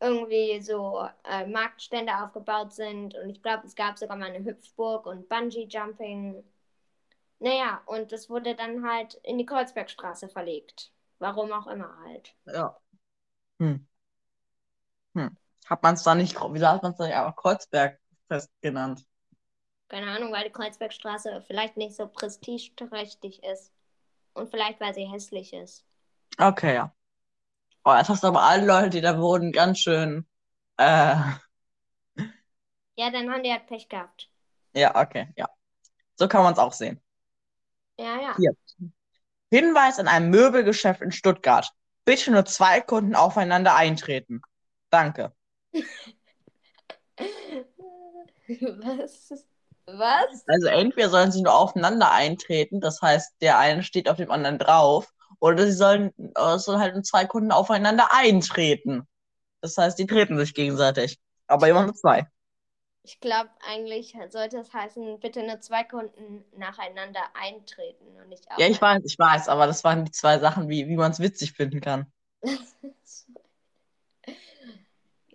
irgendwie 0.00 0.60
so 0.60 1.06
äh, 1.24 1.46
Marktstände 1.46 2.12
aufgebaut 2.22 2.72
sind 2.72 3.14
und 3.16 3.30
ich 3.30 3.42
glaube, 3.42 3.66
es 3.66 3.74
gab 3.76 3.98
sogar 3.98 4.16
mal 4.16 4.30
eine 4.32 4.44
Hüpfburg 4.44 5.06
und 5.06 5.28
Bungee-Jumping. 5.28 6.42
Naja, 7.42 7.82
und 7.84 8.10
das 8.10 8.30
wurde 8.30 8.54
dann 8.56 8.88
halt 8.88 9.16
in 9.22 9.36
die 9.36 9.44
Kreuzbergstraße 9.44 10.30
verlegt. 10.30 10.92
Warum 11.18 11.52
auch 11.52 11.66
immer 11.66 11.94
halt. 12.06 12.34
Ja. 12.46 12.78
Hm. 13.60 13.86
Hm. 15.14 15.36
Hat 15.66 15.82
man 15.82 15.94
es 15.94 16.02
da 16.02 16.14
nicht, 16.14 16.36
wieso 16.50 16.66
hat 16.68 16.82
man 16.82 16.92
es 16.92 16.98
da 16.98 17.06
nicht 17.06 17.14
einfach 17.16 17.36
Kreuzbergfest 17.36 18.50
genannt? 18.60 19.06
Keine 19.88 20.10
Ahnung, 20.10 20.32
weil 20.32 20.42
die 20.42 20.50
Kreuzbergstraße 20.50 21.40
vielleicht 21.46 21.76
nicht 21.76 21.94
so 21.94 22.08
prestigeträchtig 22.08 23.44
ist. 23.44 23.72
Und 24.34 24.50
vielleicht, 24.50 24.80
weil 24.80 24.94
sie 24.94 25.04
hässlich 25.06 25.52
ist. 25.52 25.84
Okay, 26.38 26.74
ja. 26.74 26.92
Oh, 27.84 27.94
jetzt 27.96 28.08
hast 28.10 28.22
du 28.24 28.28
aber 28.28 28.42
alle 28.42 28.66
Leute, 28.66 28.90
die 28.90 29.00
da 29.02 29.18
wohnen, 29.20 29.52
ganz 29.52 29.80
schön. 29.80 30.26
Äh, 30.78 31.16
Ja, 32.96 33.10
dann 33.10 33.30
haben 33.30 33.42
die 33.42 33.50
halt 33.52 33.66
Pech 33.66 33.88
gehabt. 33.90 34.30
ja, 34.74 34.94
okay, 35.00 35.28
ja. 35.36 35.48
So 36.18 36.28
kann 36.28 36.44
man 36.44 36.52
es 36.54 36.60
auch 36.60 36.72
sehen. 36.72 37.02
Ja, 38.02 38.20
ja. 38.20 38.36
Hier. 38.36 38.52
Hinweis 39.50 39.98
an 40.00 40.08
einem 40.08 40.30
Möbelgeschäft 40.30 41.02
in 41.02 41.12
Stuttgart. 41.12 41.70
Bitte 42.04 42.32
nur 42.32 42.44
zwei 42.44 42.80
Kunden 42.80 43.14
aufeinander 43.14 43.76
eintreten. 43.76 44.42
Danke. 44.90 45.32
Was? 48.48 49.44
Was? 49.86 50.44
Also 50.46 50.66
entweder 50.66 51.10
sollen 51.10 51.30
sie 51.32 51.42
nur 51.42 51.54
aufeinander 51.54 52.10
eintreten, 52.12 52.80
das 52.80 53.00
heißt, 53.02 53.34
der 53.40 53.58
eine 53.58 53.82
steht 53.82 54.08
auf 54.08 54.16
dem 54.16 54.30
anderen 54.30 54.58
drauf, 54.58 55.12
oder 55.40 55.64
sie 55.66 55.72
sollen, 55.72 56.12
äh, 56.34 56.58
sollen 56.58 56.80
halt 56.80 56.94
nur 56.94 57.02
zwei 57.02 57.24
Kunden 57.24 57.52
aufeinander 57.52 58.08
eintreten. 58.12 59.08
Das 59.60 59.76
heißt, 59.76 59.98
die 59.98 60.06
treten 60.06 60.38
sich 60.38 60.54
gegenseitig. 60.54 61.18
Aber 61.46 61.68
immer 61.68 61.84
nur 61.84 61.94
zwei. 61.94 62.26
Ich 63.04 63.18
glaube, 63.20 63.50
eigentlich 63.68 64.16
sollte 64.28 64.58
es 64.58 64.72
heißen, 64.72 65.18
bitte 65.18 65.42
nur 65.42 65.60
zwei 65.60 65.82
Kunden 65.82 66.44
nacheinander 66.56 67.22
eintreten 67.34 68.06
und 68.20 68.28
nicht 68.28 68.46
Ja, 68.58 68.68
ich 68.68 68.80
weiß, 68.80 69.02
ich 69.04 69.18
weiß, 69.18 69.48
aber 69.48 69.66
das 69.66 69.82
waren 69.82 70.04
die 70.04 70.12
zwei 70.12 70.38
Sachen, 70.38 70.68
wie, 70.68 70.86
wie 70.86 70.96
man 70.96 71.10
es 71.10 71.18
witzig 71.18 71.52
finden 71.52 71.80
kann. 71.80 72.06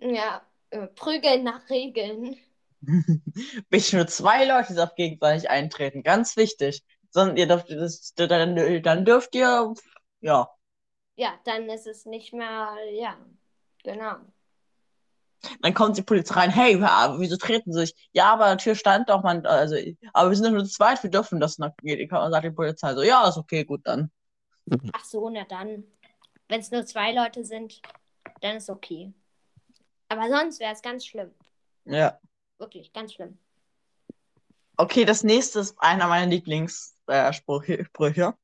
Ja, 0.00 0.42
äh, 0.70 0.86
prügeln 0.86 1.44
nach 1.44 1.68
Regeln. 1.70 2.36
Bitte 3.68 3.96
nur 3.96 4.06
zwei 4.06 4.44
Leute, 4.44 4.74
die 4.74 4.80
auf 4.80 4.94
gegenseitig 4.94 5.50
eintreten. 5.50 6.02
Ganz 6.02 6.36
wichtig. 6.36 6.84
Sondern 7.10 7.36
ihr 7.36 7.48
dürft, 7.48 7.70
das, 7.70 8.12
dann, 8.14 8.82
dann 8.82 9.04
dürft 9.04 9.34
ihr, 9.34 9.74
ja. 10.20 10.48
Ja, 11.16 11.38
dann 11.44 11.68
ist 11.68 11.86
es 11.86 12.06
nicht 12.06 12.32
mehr, 12.32 12.76
ja, 12.92 13.18
genau. 13.82 14.18
Dann 15.60 15.74
kommt 15.74 15.96
die 15.96 16.02
Polizei 16.02 16.34
rein, 16.34 16.50
hey, 16.50 16.80
wieso 17.18 17.36
treten 17.36 17.72
sie 17.72 17.80
sich? 17.80 17.94
Ja, 18.12 18.32
aber 18.32 18.46
der 18.46 18.58
Tür 18.58 18.74
stand 18.74 19.08
doch, 19.08 19.22
man, 19.22 19.46
also, 19.46 19.76
aber 20.12 20.30
wir 20.30 20.36
sind 20.36 20.46
doch 20.46 20.52
nur 20.52 20.64
zu 20.64 20.72
zweit, 20.72 21.02
wir 21.02 21.10
dürfen 21.10 21.40
das. 21.40 21.58
Und 21.58 21.72
dann 21.80 22.32
sagt 22.32 22.44
die 22.44 22.50
Polizei 22.50 22.94
so, 22.94 23.02
ja, 23.02 23.28
ist 23.28 23.36
okay, 23.36 23.64
gut 23.64 23.82
dann. 23.84 24.10
Ach 24.92 25.04
so, 25.04 25.30
na 25.30 25.44
dann. 25.44 25.84
Wenn 26.48 26.60
es 26.60 26.70
nur 26.70 26.84
zwei 26.86 27.12
Leute 27.12 27.44
sind, 27.44 27.80
dann 28.40 28.56
ist 28.56 28.68
okay. 28.68 29.12
Aber 30.08 30.28
sonst 30.28 30.60
wäre 30.60 30.72
es 30.72 30.82
ganz 30.82 31.06
schlimm. 31.06 31.30
Ja. 31.84 32.18
Wirklich, 32.58 32.92
ganz 32.92 33.14
schlimm. 33.14 33.38
Okay, 34.76 35.04
das 35.04 35.24
nächste 35.24 35.60
ist 35.60 35.76
einer 35.78 36.06
meiner 36.08 36.26
Lieblingssprüche. 36.26 37.84
Sprüche. 37.84 38.34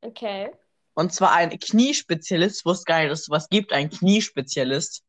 Okay. 0.00 0.50
Und 0.94 1.12
zwar 1.12 1.32
ein 1.32 1.50
Kniespezialist, 1.58 2.64
wusste 2.64 2.84
gar 2.84 3.00
nicht, 3.00 3.10
dass 3.10 3.20
es 3.20 3.26
sowas 3.26 3.48
gibt, 3.48 3.72
ein 3.72 3.90
Kniespezialist, 3.90 5.04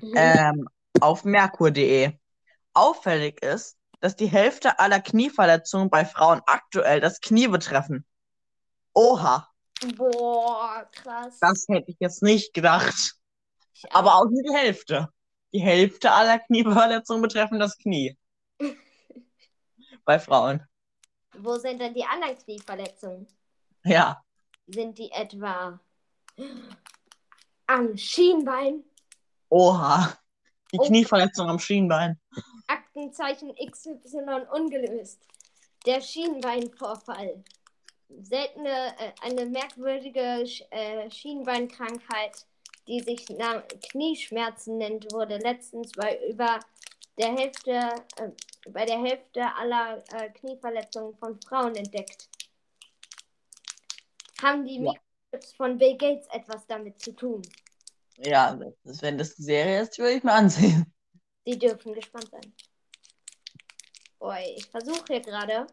Mhm. 0.00 0.12
ähm, 0.16 0.68
auf 1.00 1.24
merkur.de. 1.24 2.12
Auffällig 2.74 3.42
ist, 3.42 3.76
dass 4.00 4.16
die 4.16 4.26
Hälfte 4.26 4.78
aller 4.78 5.00
Knieverletzungen 5.00 5.90
bei 5.90 6.04
Frauen 6.04 6.40
aktuell 6.46 7.00
das 7.00 7.20
Knie 7.20 7.48
betreffen. 7.48 8.04
Oha, 8.94 9.48
Boah, 9.96 10.88
krass. 10.92 11.38
das 11.40 11.66
hätte 11.68 11.90
ich 11.90 11.96
jetzt 12.00 12.22
nicht 12.22 12.54
gedacht. 12.54 13.16
Ich. 13.74 13.92
Aber 13.92 14.16
auch 14.16 14.26
nur 14.26 14.42
die 14.42 14.54
Hälfte. 14.54 15.08
Die 15.52 15.60
Hälfte 15.60 16.12
aller 16.12 16.38
Knieverletzungen 16.38 17.22
betreffen 17.22 17.58
das 17.58 17.76
Knie. 17.78 18.16
Bei 20.04 20.18
Frauen. 20.18 20.66
Wo 21.38 21.56
sind 21.56 21.80
denn 21.80 21.94
die 21.94 22.04
anderen 22.04 22.36
Knieverletzungen? 22.38 23.26
Ja. 23.84 24.22
Sind 24.66 24.98
die 24.98 25.10
etwa 25.10 25.78
am 27.66 27.96
Schienbein? 27.96 28.84
Oha. 29.52 30.16
Die 30.72 30.78
Oh. 30.78 30.86
Knieverletzung 30.86 31.46
am 31.50 31.58
Schienbein. 31.58 32.18
Aktenzeichen 32.68 33.54
XY 33.54 34.46
ungelöst. 34.50 35.20
Der 35.84 36.00
Schienbeinvorfall. 36.00 37.44
Seltene, 38.08 38.94
äh, 38.98 39.12
eine 39.20 39.44
merkwürdige 39.44 40.46
Sch 40.46 40.62
äh, 40.70 41.10
Schienbeinkrankheit, 41.10 42.46
die 42.86 43.00
sich 43.00 43.26
Knieschmerzen 43.90 44.78
nennt, 44.78 45.12
wurde 45.12 45.36
letztens 45.36 45.92
bei 45.92 46.18
über 46.30 46.58
der 47.18 47.36
Hälfte, 47.36 47.72
äh, 48.16 48.30
bei 48.70 48.86
der 48.86 49.02
Hälfte 49.02 49.42
aller 49.56 50.02
äh, 50.14 50.30
Knieverletzungen 50.30 51.14
von 51.18 51.38
Frauen 51.42 51.74
entdeckt. 51.76 52.30
Haben 54.42 54.64
die 54.66 54.76
Ja. 54.82 54.92
Mikrochips 54.92 55.52
von 55.54 55.76
Bill 55.76 55.96
Gates 55.98 56.26
etwas 56.28 56.66
damit 56.66 57.00
zu 57.02 57.12
tun? 57.12 57.42
Ja, 58.18 58.58
das, 58.84 59.02
wenn 59.02 59.18
das 59.18 59.34
die 59.34 59.42
Serie 59.42 59.82
ist, 59.82 59.98
würde 59.98 60.12
ich 60.12 60.22
mir 60.22 60.32
ansehen. 60.32 60.92
Sie 61.44 61.58
dürfen 61.58 61.92
gespannt 61.92 62.28
sein. 62.30 62.54
Oi, 64.20 64.54
ich 64.56 64.66
versuche 64.66 65.04
hier 65.08 65.20
gerade 65.20 65.66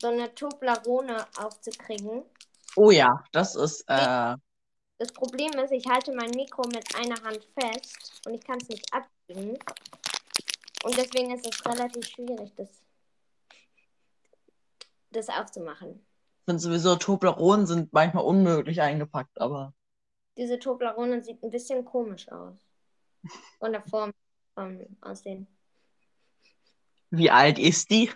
so 0.00 0.08
eine 0.08 0.34
Toblerone 0.34 1.26
aufzukriegen. 1.38 2.24
Oh 2.76 2.90
ja, 2.90 3.24
das 3.32 3.54
ist, 3.54 3.84
äh, 3.88 4.36
Das 4.98 5.12
Problem 5.12 5.52
ist, 5.52 5.72
ich 5.72 5.86
halte 5.86 6.14
mein 6.14 6.30
Mikro 6.30 6.62
mit 6.68 6.84
einer 6.96 7.22
Hand 7.22 7.46
fest 7.58 8.20
und 8.26 8.34
ich 8.34 8.44
kann 8.44 8.58
es 8.60 8.68
nicht 8.68 8.92
abbiegen. 8.92 9.58
Und 10.84 10.96
deswegen 10.98 11.34
ist 11.34 11.46
es 11.46 11.64
relativ 11.64 12.06
schwierig, 12.06 12.52
das, 12.56 12.68
das 15.10 15.28
aufzumachen. 15.30 16.04
ich 16.40 16.44
finde 16.44 16.60
sowieso, 16.60 16.96
Tobleronen 16.96 17.66
sind 17.66 17.92
manchmal 17.94 18.24
unmöglich 18.24 18.82
eingepackt, 18.82 19.40
aber 19.40 19.72
Diese 20.36 20.58
Toblerone 20.58 21.22
sieht 21.22 21.42
ein 21.42 21.50
bisschen 21.50 21.84
komisch 21.84 22.28
aus. 22.30 22.56
Von 23.58 23.72
der 23.72 23.82
Form, 23.82 24.12
vom 24.54 24.80
Aussehen. 25.00 25.46
wie 27.10 27.30
alt 27.30 27.58
ist 27.58 27.90
die? 27.90 28.10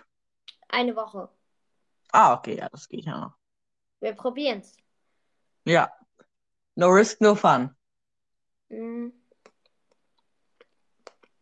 Eine 0.67 0.95
Woche. 0.95 1.29
Ah, 2.11 2.33
okay, 2.33 2.57
ja, 2.57 2.67
das 2.69 2.87
geht 2.87 3.05
ja 3.05 3.19
noch. 3.19 3.33
Wir 4.01 4.13
probieren's. 4.13 4.75
Ja. 5.65 5.91
No 6.75 6.87
risk, 6.89 7.21
no 7.21 7.35
fun. 7.35 7.75
Mhm. 8.69 9.13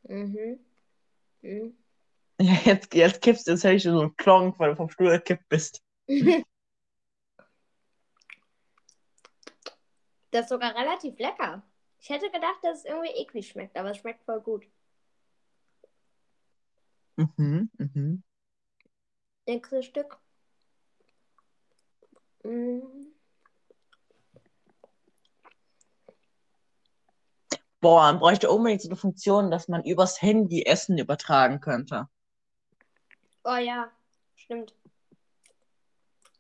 Mhm. 0.04 0.60
Mhm. 1.42 1.78
Ja, 2.40 2.54
jetzt, 2.66 2.94
jetzt 2.94 3.22
kippst 3.22 3.48
du, 3.48 3.52
jetzt 3.52 3.64
hätte 3.64 3.76
ich 3.76 3.84
so 3.84 4.00
einen 4.00 4.16
Klonk, 4.16 4.58
weil 4.60 4.72
du 4.72 4.76
vom 4.76 4.90
Stuhl 4.90 5.10
gekippt 5.10 5.50
bist. 5.50 5.84
Das 10.32 10.44
ist 10.44 10.50
sogar 10.50 10.76
relativ 10.76 11.18
lecker. 11.20 11.64
Ich 12.00 12.10
hätte 12.10 12.30
gedacht, 12.30 12.60
dass 12.62 12.80
es 12.80 12.86
irgendwie 12.86 13.12
eklig 13.12 13.48
schmeckt, 13.48 13.78
aber 13.78 13.92
es 13.92 13.98
schmeckt 13.98 14.24
voll 14.24 14.42
gut. 14.42 14.68
Mhm, 17.16 17.72
mhm. 17.78 18.24
Nächstes 19.48 19.86
Stück. 19.86 20.20
Mhm. 22.44 23.14
Boah, 27.80 28.02
man 28.02 28.20
bräuchte 28.20 28.50
unbedingt 28.50 28.82
so 28.82 28.90
eine 28.90 28.96
Funktion, 28.96 29.52
dass 29.52 29.68
man 29.68 29.84
übers 29.84 30.22
Handy 30.22 30.64
Essen 30.64 30.98
übertragen 30.98 31.60
könnte. 31.60 32.08
Oh 33.44 33.56
ja, 33.56 33.92
stimmt. 34.36 34.76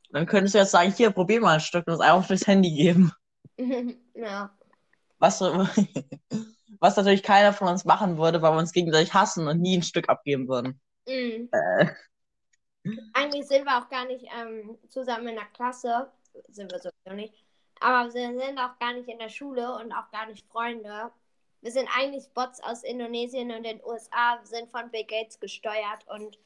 Dann 0.09 0.25
könntest 0.25 0.55
du 0.55 0.59
jetzt 0.59 0.71
sagen, 0.71 0.91
hier, 0.91 1.11
probier 1.11 1.41
mal 1.41 1.55
ein 1.55 1.59
Stück 1.59 1.87
und 1.87 1.93
es 1.93 1.99
einfach 1.99 2.27
durchs 2.27 2.47
Handy 2.47 2.71
geben. 2.71 3.11
ja. 4.13 4.49
Was, 5.19 5.41
was 6.79 6.95
natürlich 6.95 7.23
keiner 7.23 7.53
von 7.53 7.67
uns 7.67 7.85
machen 7.85 8.17
würde, 8.17 8.41
weil 8.41 8.53
wir 8.53 8.59
uns 8.59 8.71
gegenseitig 8.71 9.13
hassen 9.13 9.47
und 9.47 9.59
nie 9.59 9.77
ein 9.77 9.83
Stück 9.83 10.09
abgeben 10.09 10.47
würden. 10.47 10.79
Mhm. 11.07 11.49
Äh, 11.51 11.87
Eigentlich 13.13 13.47
sind 13.47 13.65
wir 13.65 13.77
auch 13.77 13.89
gar 13.89 14.05
nicht 14.05 14.25
ähm, 14.39 14.77
zusammen 14.89 15.29
in 15.29 15.35
der 15.35 15.45
Klasse. 15.45 16.11
Sind 16.49 16.71
wir 16.71 16.79
sowieso 16.79 17.15
nicht. 17.15 17.33
Aber 17.79 18.13
wir 18.13 18.39
sind 18.39 18.59
auch 18.59 18.77
gar 18.79 18.93
nicht 18.93 19.09
in 19.09 19.19
der 19.19 19.29
Schule 19.29 19.75
und 19.75 19.91
auch 19.91 20.09
gar 20.11 20.27
nicht 20.27 20.47
Freunde. 20.47 21.11
Wir 21.61 21.71
sind 21.71 21.89
eigentlich 21.95 22.29
Bots 22.33 22.61
aus 22.61 22.83
Indonesien 22.83 23.51
und 23.51 23.63
den 23.63 23.81
USA, 23.83 24.39
sind 24.43 24.69
von 24.69 24.89
Bill 24.91 25.05
Gates 25.05 25.39
gesteuert 25.39 26.05
und 26.07 26.37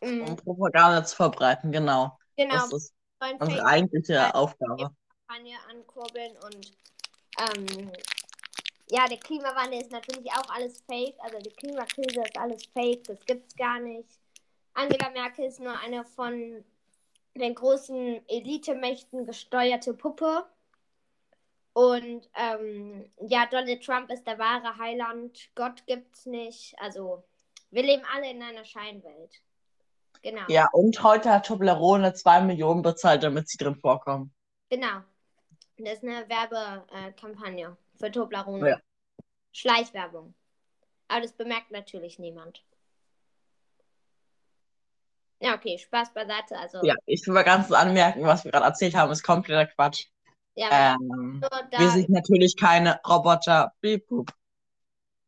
mm, 0.00 0.28
um 0.28 0.36
Propaganda 0.36 1.04
zu 1.04 1.16
verbreiten, 1.16 1.72
genau. 1.72 2.18
genau, 2.36 2.54
Das 2.54 2.72
ist 2.72 2.94
unsere 3.40 3.64
eigentliche 3.64 4.34
Aufgabe. 4.34 4.94
Kampagne 5.26 5.56
ankurbeln 5.70 6.36
und 6.44 6.72
ähm, 7.40 7.92
ja, 8.90 9.06
der 9.08 9.18
Klimawandel 9.18 9.80
ist 9.80 9.90
natürlich 9.90 10.30
auch 10.32 10.48
alles 10.54 10.82
fake. 10.86 11.16
Also 11.20 11.38
die 11.38 11.50
Klimakrise 11.50 12.20
ist 12.20 12.38
alles 12.38 12.64
fake, 12.66 13.04
das 13.04 13.24
gibt's 13.24 13.56
gar 13.56 13.80
nicht. 13.80 14.08
Angela 14.74 15.10
Merkel 15.10 15.46
ist 15.46 15.60
nur 15.60 15.78
eine 15.78 16.04
von 16.04 16.64
den 17.34 17.54
großen 17.54 18.28
Elitemächten 18.28 19.26
gesteuerte 19.26 19.94
Puppe. 19.94 20.44
Und 21.72 22.28
ähm, 22.36 23.10
ja, 23.26 23.46
Donald 23.46 23.84
Trump 23.84 24.10
ist 24.10 24.26
der 24.26 24.38
wahre 24.38 24.76
Heiland. 24.78 25.48
Gott 25.54 25.84
gibt's 25.86 26.26
nicht. 26.26 26.74
Also 26.78 27.24
wir 27.70 27.82
leben 27.82 28.04
alle 28.14 28.30
in 28.30 28.42
einer 28.42 28.64
Scheinwelt. 28.64 29.42
Genau. 30.22 30.42
Ja, 30.48 30.68
und 30.72 31.02
heute 31.02 31.30
hat 31.30 31.46
Toblerone 31.46 32.14
2 32.14 32.42
Millionen 32.42 32.82
bezahlt, 32.82 33.22
damit 33.22 33.48
sie 33.48 33.58
drin 33.58 33.76
vorkommen. 33.76 34.32
Genau. 34.70 35.02
Das 35.76 35.94
ist 35.94 36.04
eine 36.04 36.28
Werbekampagne 36.28 37.76
für 37.96 38.10
Toblerone. 38.10 38.68
Ja. 38.70 38.80
Schleichwerbung. 39.52 40.34
Aber 41.08 41.20
das 41.22 41.32
bemerkt 41.32 41.70
natürlich 41.70 42.18
niemand. 42.18 42.64
Ja, 45.40 45.54
okay, 45.54 45.78
Spaß 45.78 46.14
beiseite. 46.14 46.56
Also, 46.58 46.82
Ja, 46.82 46.94
ich 47.06 47.26
will 47.26 47.34
mal 47.34 47.42
ganz 47.42 47.70
anmerken, 47.70 48.22
was 48.24 48.44
wir 48.44 48.52
gerade 48.52 48.64
erzählt 48.66 48.94
haben, 48.94 49.12
ist 49.12 49.22
kompletter 49.22 49.66
Quatsch. 49.66 50.06
ja, 50.54 50.94
Ähm, 50.94 51.42
da, 51.70 51.78
wir 51.78 51.90
sind 51.90 52.08
natürlich 52.08 52.56
keine 52.56 53.00
Roboter. 53.06 53.74
Beep, 53.80 54.06
boop. 54.06 54.32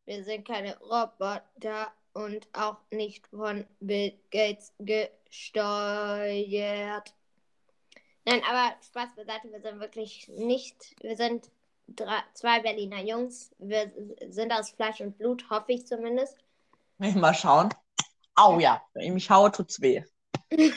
wir 0.06 0.24
sind 0.24 0.46
keine 0.46 0.78
Roboter 0.78 1.92
und 2.14 2.48
auch 2.54 2.78
nicht 2.90 3.26
von 3.26 3.66
Bill 3.80 4.18
Gates 4.30 4.72
gesteuert. 4.78 5.54
Nein, 8.26 8.42
aber 8.48 8.74
Spaß 8.82 9.10
beiseite, 9.16 9.50
wir 9.52 9.60
sind 9.60 9.80
wirklich 9.80 10.28
nicht, 10.28 10.96
wir 11.00 11.16
sind 11.16 11.50
drei, 11.88 12.18
zwei 12.34 12.60
Berliner 12.60 13.02
Jungs. 13.02 13.54
Wir 13.58 13.92
sind 14.28 14.52
aus 14.52 14.70
Fleisch 14.70 15.00
und 15.00 15.16
Blut, 15.16 15.48
hoffe 15.50 15.72
ich 15.72 15.86
zumindest. 15.86 16.36
Mal 16.98 17.34
schauen. 17.34 17.68
Au 18.34 18.58
ja, 18.58 18.82
wenn 18.94 19.04
ich 19.04 19.12
mich 19.12 19.30
haue, 19.30 19.50
tut's 19.50 19.80
weh. 19.80 20.02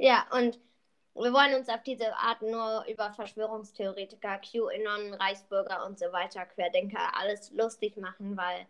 Ja, 0.00 0.26
und 0.30 0.60
wir 1.14 1.32
wollen 1.32 1.54
uns 1.54 1.68
auf 1.68 1.82
diese 1.82 2.14
Art 2.16 2.40
nur 2.40 2.84
über 2.88 3.12
Verschwörungstheoretiker, 3.12 4.38
QAnon, 4.38 5.14
Reichsbürger 5.14 5.84
und 5.86 5.98
so 5.98 6.06
weiter, 6.12 6.46
Querdenker, 6.46 7.16
alles 7.16 7.50
lustig 7.50 7.96
machen, 7.96 8.36
weil 8.36 8.66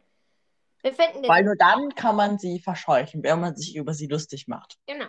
wir 0.81 0.95
finden 0.95 1.23
den 1.23 1.29
Weil 1.31 1.45
nur 1.45 1.57
dann 1.57 1.95
kann 1.95 2.17
man 2.17 2.39
sie 2.39 2.61
verscheuchen, 2.61 3.23
wenn 3.23 3.41
man 3.41 3.55
sich 3.57 3.77
über 3.77 3.93
sie 3.93 4.07
lustig 4.07 4.49
macht. 4.49 4.79
Genau. 4.87 5.09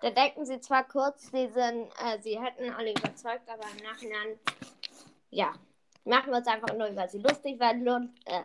Da 0.00 0.10
denken 0.10 0.46
sie 0.46 0.60
zwar 0.60 0.88
kurz, 0.88 1.30
sie, 1.30 1.48
sind, 1.48 1.90
äh, 2.02 2.18
sie 2.20 2.40
hätten 2.40 2.70
alle 2.70 2.92
überzeugt, 2.92 3.48
aber 3.48 3.64
im 3.76 3.84
Nachhinein, 3.84 4.38
ja, 5.30 5.52
machen 6.04 6.30
wir 6.30 6.38
uns 6.38 6.46
einfach 6.46 6.74
nur 6.74 6.88
über 6.88 7.06
sie 7.06 7.18
lustig, 7.18 7.60
weil, 7.60 7.82
Lud 7.82 8.08
äh, 8.24 8.42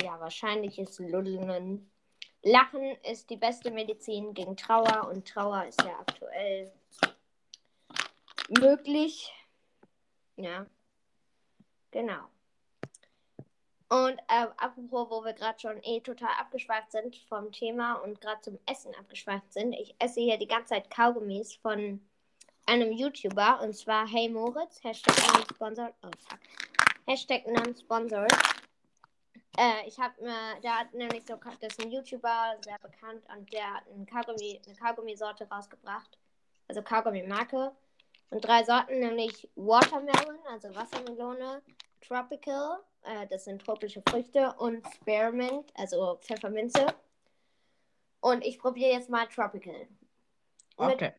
ja, 0.00 0.18
wahrscheinlich 0.20 0.78
ist 0.78 0.98
Luddeln. 1.00 1.90
Lachen 2.44 2.96
ist 3.10 3.30
die 3.30 3.36
beste 3.36 3.70
Medizin 3.70 4.32
gegen 4.34 4.56
Trauer 4.56 5.08
und 5.10 5.28
Trauer 5.28 5.64
ist 5.64 5.82
ja 5.82 5.98
aktuell 6.00 6.72
möglich. 8.48 9.32
Ja, 10.36 10.66
genau. 11.90 12.28
Und 13.92 14.18
äh, 14.28 14.46
apropos, 14.56 15.10
wo 15.10 15.22
wir 15.22 15.34
gerade 15.34 15.60
schon 15.60 15.78
eh 15.82 16.00
total 16.00 16.30
abgeschweift 16.40 16.92
sind 16.92 17.14
vom 17.28 17.52
Thema 17.52 17.96
und 17.96 18.22
gerade 18.22 18.40
zum 18.40 18.58
Essen 18.64 18.94
abgeschweift 18.94 19.52
sind, 19.52 19.74
ich 19.74 19.94
esse 19.98 20.18
hier 20.18 20.38
die 20.38 20.46
ganze 20.46 20.70
Zeit 20.72 20.90
Kaugummis 20.90 21.56
von 21.56 22.00
einem 22.64 22.92
YouTuber 22.92 23.60
und 23.60 23.76
zwar 23.76 24.08
Hey 24.08 24.30
Moritz, 24.30 24.82
Hashtag 24.82 25.14
non-sponsored. 25.34 25.92
Oh 26.04 26.10
fuck. 26.26 26.38
Hashtag 27.06 27.46
non-sponsored. 27.46 28.32
Äh, 29.58 29.86
ich 29.86 29.98
habe 30.00 30.22
mir, 30.22 30.58
der 30.62 30.78
hat 30.78 30.94
nämlich 30.94 31.26
so, 31.26 31.38
das 31.60 31.72
ist 31.72 31.84
ein 31.84 31.90
YouTuber, 31.90 32.56
sehr 32.64 32.78
bekannt 32.78 33.22
und 33.36 33.52
der 33.52 33.74
hat 33.74 33.82
ein 33.94 34.06
Kaugummi, 34.06 34.58
eine 34.66 34.74
Kaugummisorte 34.74 35.46
rausgebracht. 35.50 36.16
Also 36.66 36.80
Kaugummi-Marke. 36.80 37.72
Und 38.30 38.42
drei 38.42 38.64
Sorten, 38.64 39.00
nämlich 39.00 39.50
Watermelon, 39.54 40.38
also 40.48 40.74
Wassermelone, 40.74 41.60
Tropical, 42.06 42.80
äh, 43.02 43.26
das 43.28 43.44
sind 43.44 43.64
tropische 43.64 44.02
Früchte, 44.08 44.52
und 44.58 44.84
Spearmint, 44.94 45.72
also 45.74 46.18
Pfefferminze. 46.20 46.86
Und 48.20 48.44
ich 48.44 48.58
probiere 48.58 48.92
jetzt 48.92 49.10
mal 49.10 49.26
Tropical. 49.26 49.88
Okay. 50.76 51.12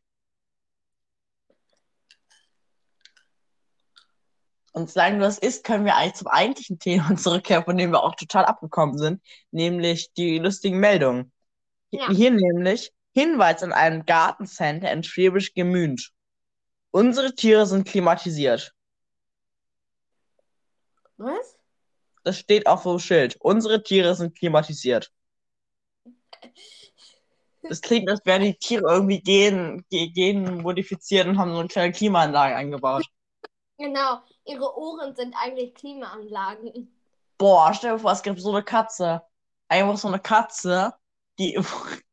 Und 4.74 4.89
solange 4.89 5.17
du 5.17 5.22
das 5.22 5.38
isst, 5.38 5.63
können 5.63 5.86
wir 5.86 5.96
eigentlich 5.96 6.15
zum 6.15 6.28
eigentlichen 6.28 6.80
Thema 6.80 7.15
zurückkehren, 7.15 7.63
von 7.63 7.78
dem 7.78 7.91
wir 7.91 8.04
auch 8.04 8.15
total 8.15 8.46
abgekommen 8.46 8.98
sind, 8.98 9.22
nämlich 9.52 10.12
die 10.13 10.39
lustigen 10.39 10.80
Meldungen. 10.80 11.32
Ja. 11.91 12.10
Hier 12.10 12.32
nämlich 12.32 12.91
Hinweis 13.13 13.62
an 13.62 13.72
einem 13.72 14.06
Gartencenter 14.06 14.91
in 14.91 15.04
Schwäbisch 15.04 15.54
Gemünd. 15.54 16.12
Unsere 16.89 17.36
Tiere 17.36 17.67
sind 17.67 17.88
klimatisiert. 17.88 18.74
Was? 21.17 21.58
Das 22.23 22.39
steht 22.39 22.67
auf 22.67 22.84
dem 22.84 22.99
Schild. 22.99 23.38
Unsere 23.39 23.84
Tiere 23.84 24.15
sind 24.15 24.36
klimatisiert. 24.38 25.12
Das 27.62 27.82
klingt, 27.82 28.10
als 28.10 28.21
wären 28.26 28.41
die 28.41 28.56
Tiere 28.56 28.84
irgendwie 28.91 29.21
gen, 29.21 29.86
ge- 29.89 30.10
genmodifiziert 30.10 31.28
und 31.28 31.38
haben 31.38 31.54
so 31.54 31.60
eine 31.60 31.67
kleine 31.67 31.91
Klimaanlage 31.93 32.56
eingebaut. 32.56 33.06
Genau, 33.80 34.19
ihre 34.45 34.78
Ohren 34.78 35.15
sind 35.15 35.36
eigentlich 35.36 35.73
Klimaanlagen. 35.73 36.95
Boah, 37.39 37.73
stell 37.73 37.93
dir 37.93 37.99
vor, 37.99 38.12
es 38.12 38.21
gibt 38.21 38.39
so 38.39 38.52
eine 38.52 38.63
Katze. 38.63 39.23
Einfach 39.67 39.97
so 39.97 40.08
eine 40.08 40.19
Katze, 40.19 40.93
die. 41.39 41.60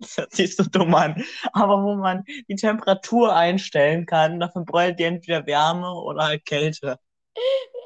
Das 0.00 0.16
hört 0.16 0.32
sich 0.32 0.54
so 0.54 0.62
dumm 0.62 0.94
an. 0.94 1.24
Aber 1.52 1.82
wo 1.82 1.96
man 1.96 2.22
die 2.48 2.54
Temperatur 2.54 3.34
einstellen 3.34 4.06
kann, 4.06 4.38
dafür 4.38 4.64
bräuchte 4.64 4.94
die 4.94 5.02
entweder 5.02 5.44
Wärme 5.44 5.92
oder 5.92 6.22
halt 6.22 6.44
Kälte. 6.46 7.00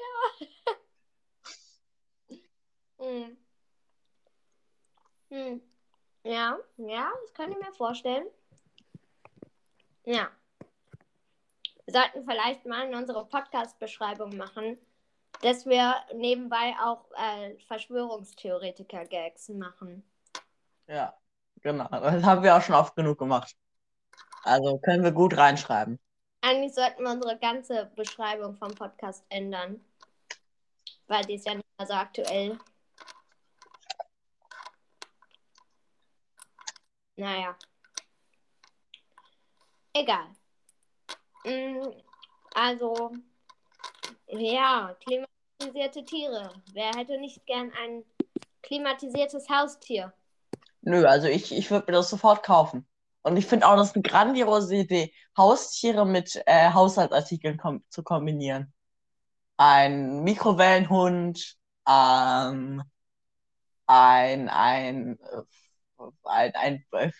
Hm. 3.03 3.37
Hm. 5.31 5.61
Ja, 6.23 6.57
ja, 6.77 7.13
das 7.23 7.35
kann 7.35 7.51
ich 7.51 7.59
mir 7.59 7.73
vorstellen. 7.73 8.27
Ja. 10.05 10.31
Wir 11.85 11.95
sollten 11.95 12.25
vielleicht 12.25 12.65
mal 12.65 12.87
in 12.87 12.95
unsere 12.95 13.27
Podcast-Beschreibung 13.27 14.37
machen, 14.37 14.79
dass 15.41 15.67
wir 15.67 15.97
nebenbei 16.15 16.77
auch 16.81 17.11
äh, 17.17 17.59
Verschwörungstheoretiker-Gags 17.67 19.49
machen. 19.49 20.05
Ja, 20.87 21.13
genau. 21.61 21.89
Das 21.89 22.23
haben 22.23 22.45
wir 22.45 22.57
auch 22.57 22.63
schon 22.63 22.77
oft 22.77 22.95
genug 22.95 23.19
gemacht. 23.19 23.57
Also 24.45 24.79
können 24.79 25.03
wir 25.03 25.11
gut 25.11 25.37
reinschreiben. 25.37 25.99
Eigentlich 26.41 26.75
sollten 26.75 27.03
wir 27.03 27.11
unsere 27.11 27.37
ganze 27.37 27.87
Beschreibung 27.97 28.57
vom 28.59 28.73
Podcast 28.77 29.25
ändern. 29.29 29.85
Weil 31.09 31.25
die 31.25 31.35
ist 31.35 31.47
ja 31.47 31.55
nicht 31.55 31.67
mehr 31.79 31.87
so 31.89 31.95
aktuell. 31.95 32.59
Naja. 37.17 37.57
Egal. 39.95 40.27
Mm, 41.45 41.93
Also, 42.55 43.13
ja, 44.27 44.95
klimatisierte 45.01 46.05
Tiere. 46.05 46.53
Wer 46.73 46.93
hätte 46.95 47.19
nicht 47.19 47.47
gern 47.47 47.73
ein 47.83 48.05
klimatisiertes 48.63 49.49
Haustier? 49.49 50.13
Nö, 50.83 51.07
also 51.07 51.29
ich, 51.29 51.53
ich 51.53 51.71
würde 51.71 51.87
mir 51.91 51.99
das 51.99 52.11
sofort 52.11 52.43
kaufen. 52.43 52.87
Und 53.23 53.37
ich 53.37 53.47
finde 53.47 53.69
auch, 53.69 53.77
das 53.77 53.89
ist 53.89 53.95
eine 53.95 54.03
grandiose 54.03 54.77
Idee, 54.77 55.15
Haustiere 55.37 56.05
mit 56.05 56.43
äh, 56.47 56.73
Haushaltsartikeln 56.73 57.57
kom 57.57 57.85
zu 57.89 58.03
kombinieren. 58.03 58.73
Ein 59.57 60.25
Mikrowellenhund, 60.25 61.57
ähm, 61.89 62.83
ein, 63.87 64.49
ein, 64.49 65.19
äh, 66.09 66.53
ein, 66.55 66.55
ein, 66.55 66.85
äh, 66.93 67.11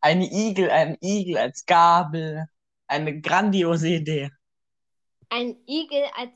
eine 0.00 0.24
Igel, 0.30 0.70
ein 0.70 0.96
Igel 1.00 1.38
als 1.38 1.64
Gabel. 1.66 2.46
Eine 2.86 3.20
grandiose 3.20 3.88
Idee. 3.88 4.30
Ein 5.30 5.56
Igel 5.66 6.04
als. 6.14 6.30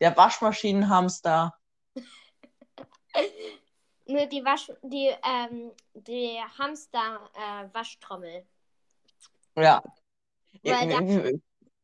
Der 0.00 0.16
Waschmaschinenhamster. 0.16 1.52
Nur 4.06 4.26
die 4.26 4.44
Wasch. 4.44 4.70
Die, 4.82 5.12
ähm, 5.24 5.72
die 5.94 6.38
Hamster-Waschtrommel. 6.58 8.46
Ja. 9.56 9.82
Weil 10.62 10.88
der 10.88 11.40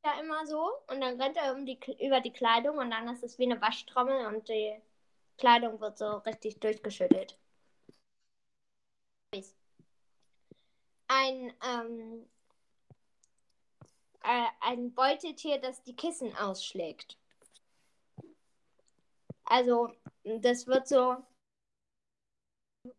ja 0.07 0.21
immer 0.21 0.47
so 0.47 0.71
und 0.89 1.01
dann 1.01 1.21
rennt 1.21 1.37
er 1.37 1.55
um 1.55 1.67
die, 1.67 1.79
über 2.01 2.21
die 2.21 2.33
Kleidung 2.33 2.79
und 2.79 2.91
dann 2.91 3.09
ist 3.09 3.25
es 3.25 3.39
wie 3.39 3.45
eine 3.45 3.61
Waschtrommel 3.61 4.27
und 4.27 4.49
die 4.49 4.81
Kleidung 5.39 5.81
wird 5.81 5.99
so 5.99 6.19
richtig 6.19 6.61
durchgeschüttelt. 6.61 7.39
Ein, 11.09 11.53
ähm, 11.63 12.27
äh, 14.23 14.47
ein 14.61 14.93
Beutetier, 14.95 15.59
das 15.59 15.83
die 15.83 15.95
Kissen 15.95 16.35
ausschlägt. 16.37 17.17
Also, 19.45 19.93
das 20.25 20.67
wird 20.67 20.89
so. 20.89 21.17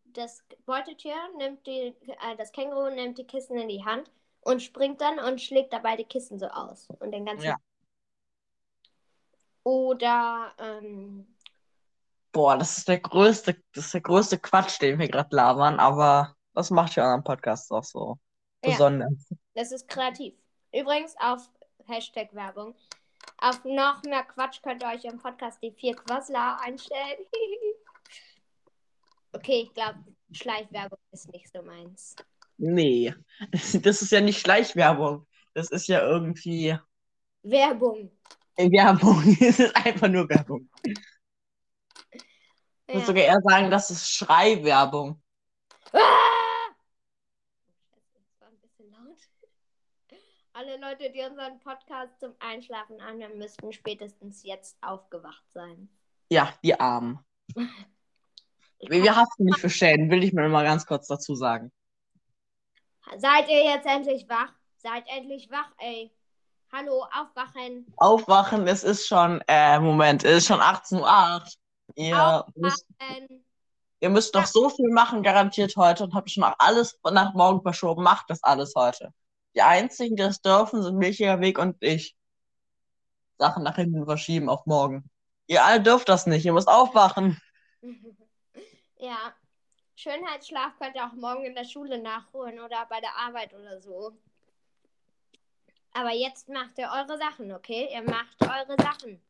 Das 0.04 0.42
Beutetier 0.64 1.16
nimmt 1.36 1.66
die, 1.66 1.94
äh, 2.06 2.36
das 2.36 2.52
Känguru 2.52 2.90
nimmt 2.90 3.18
die 3.18 3.26
Kissen 3.26 3.58
in 3.58 3.68
die 3.68 3.84
Hand 3.84 4.10
und 4.40 4.62
springt 4.62 5.00
dann 5.00 5.18
und 5.18 5.40
schlägt 5.40 5.72
dabei 5.72 5.96
die 5.96 6.04
Kissen 6.04 6.38
so 6.38 6.46
aus. 6.46 6.88
Und 7.00 7.12
den 7.12 7.26
ganzen. 7.26 7.46
Ja. 7.46 7.56
Oder, 9.64 10.54
ähm, 10.58 11.26
Boah, 12.32 12.58
das 12.58 12.78
ist 12.78 12.88
der 12.88 13.00
größte, 13.00 13.56
das 13.72 13.86
ist 13.86 13.94
der 13.94 14.00
größte 14.02 14.38
Quatsch, 14.38 14.80
den 14.80 14.98
wir 14.98 15.08
gerade 15.08 15.34
labern, 15.34 15.80
aber 15.80 16.36
das 16.54 16.70
macht 16.70 16.96
ja 16.96 17.04
euren 17.04 17.24
Podcast 17.24 17.70
auch 17.72 17.84
so 17.84 18.18
Ja. 18.64 18.72
besonders. 18.72 19.12
das 19.54 19.72
ist 19.72 19.88
kreativ. 19.88 20.34
Übrigens 20.72 21.14
auf 21.18 21.48
Hashtag 21.86 22.34
Werbung. 22.34 22.74
Auf 23.38 23.64
noch 23.64 24.02
mehr 24.02 24.24
Quatsch 24.24 24.60
könnt 24.62 24.82
ihr 24.82 24.88
euch 24.88 25.04
im 25.04 25.18
Podcast 25.18 25.62
die 25.62 25.72
vier 25.72 25.94
Quassler 25.94 26.60
einstellen. 26.60 27.18
okay, 29.32 29.62
ich 29.62 29.74
glaube, 29.74 29.98
Schleichwerbung 30.32 30.98
ist 31.12 31.30
nicht 31.32 31.50
so 31.52 31.62
meins. 31.62 32.16
Nee, 32.56 33.14
das 33.52 34.02
ist 34.02 34.10
ja 34.12 34.20
nicht 34.20 34.40
Schleichwerbung. 34.40 35.26
Das 35.54 35.70
ist 35.70 35.88
ja 35.88 36.00
irgendwie 36.02 36.76
Werbung. 37.42 38.10
Werbung. 38.56 39.36
Es 39.40 39.60
ist 39.60 39.76
einfach 39.76 40.08
nur 40.08 40.28
Werbung. 40.28 40.68
Ich 42.88 42.94
würde 42.94 43.06
sogar 43.06 43.24
eher 43.24 43.40
sagen, 43.42 43.70
das 43.70 43.90
ist 43.90 44.10
Schreiwerbung. 44.10 45.22
Ah! 45.92 45.98
Das 48.14 48.40
war 48.40 48.48
ein 48.48 48.58
bisschen 48.60 48.90
laut. 48.90 49.18
Alle 50.54 50.78
Leute, 50.78 51.10
die 51.12 51.20
unseren 51.20 51.60
Podcast 51.60 52.18
zum 52.18 52.34
Einschlafen 52.40 53.00
anhören, 53.00 53.36
müssten 53.36 53.72
spätestens 53.72 54.42
jetzt 54.42 54.78
aufgewacht 54.80 55.44
sein. 55.52 55.90
Ja, 56.30 56.52
die 56.64 56.78
Armen. 56.80 57.18
Wir, 58.80 59.02
wir 59.02 59.16
haften 59.16 59.46
nicht 59.46 59.58
für 59.58 59.68
Schäden, 59.68 60.08
will 60.08 60.22
ich 60.22 60.32
mir 60.32 60.48
mal 60.48 60.62
ganz 60.62 60.86
kurz 60.86 61.08
dazu 61.08 61.34
sagen. 61.34 61.72
Seid 63.16 63.48
ihr 63.48 63.64
jetzt 63.64 63.86
endlich 63.86 64.28
wach? 64.28 64.52
Seid 64.76 65.02
endlich 65.08 65.50
wach, 65.50 65.72
ey. 65.78 66.12
Hallo, 66.72 67.04
aufwachen. 67.12 67.92
Aufwachen, 67.96 68.68
es 68.68 68.84
ist 68.84 69.08
schon, 69.08 69.42
äh, 69.48 69.80
Moment, 69.80 70.22
es 70.22 70.44
ist 70.44 70.46
schon 70.46 70.60
18.08 70.60 71.00
Uhr. 71.00 71.44
Ihr 71.94 72.44
müsst, 72.54 72.86
ihr 74.00 74.10
müsst 74.10 74.34
noch 74.34 74.46
so 74.46 74.68
viel 74.68 74.90
machen, 74.90 75.22
garantiert 75.22 75.76
heute, 75.76 76.04
und 76.04 76.14
habt 76.14 76.30
schon 76.30 76.44
auch 76.44 76.54
alles 76.58 76.98
nach 77.02 77.34
morgen 77.34 77.62
verschoben. 77.62 78.02
Macht 78.02 78.30
das 78.30 78.42
alles 78.42 78.74
heute. 78.76 79.12
Die 79.54 79.62
einzigen, 79.62 80.16
die 80.16 80.22
das 80.22 80.40
dürfen, 80.40 80.82
sind 80.82 80.98
Milchiger 80.98 81.40
Weg 81.40 81.58
und 81.58 81.76
ich. 81.80 82.16
Sachen 83.38 83.62
nach 83.62 83.76
hinten 83.76 84.04
verschieben 84.04 84.48
auf 84.48 84.66
morgen. 84.66 85.08
Ihr 85.46 85.64
alle 85.64 85.80
dürft 85.80 86.08
das 86.08 86.26
nicht, 86.26 86.44
ihr 86.44 86.52
müsst 86.52 86.68
aufwachen. 86.68 87.40
ja. 88.98 89.16
Schönheitsschlaf 89.96 90.78
könnt 90.78 90.94
ihr 90.94 91.04
auch 91.04 91.14
morgen 91.14 91.44
in 91.44 91.56
der 91.56 91.64
Schule 91.64 92.00
nachholen 92.00 92.60
oder 92.60 92.86
bei 92.88 93.00
der 93.00 93.16
Arbeit 93.16 93.52
oder 93.52 93.80
so. 93.80 94.16
Aber 95.92 96.12
jetzt 96.12 96.48
macht 96.48 96.78
ihr 96.78 96.88
eure 96.88 97.18
Sachen, 97.18 97.50
okay? 97.50 97.88
Ihr 97.92 98.02
macht 98.02 98.40
eure 98.42 98.76
Sachen. 98.80 99.20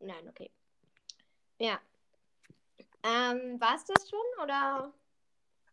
Nein, 0.00 0.28
okay. 0.28 0.50
Ja. 1.58 1.78
Ähm, 3.02 3.60
war 3.60 3.76
es 3.76 3.84
das 3.84 4.08
schon 4.08 4.42
oder? 4.42 4.92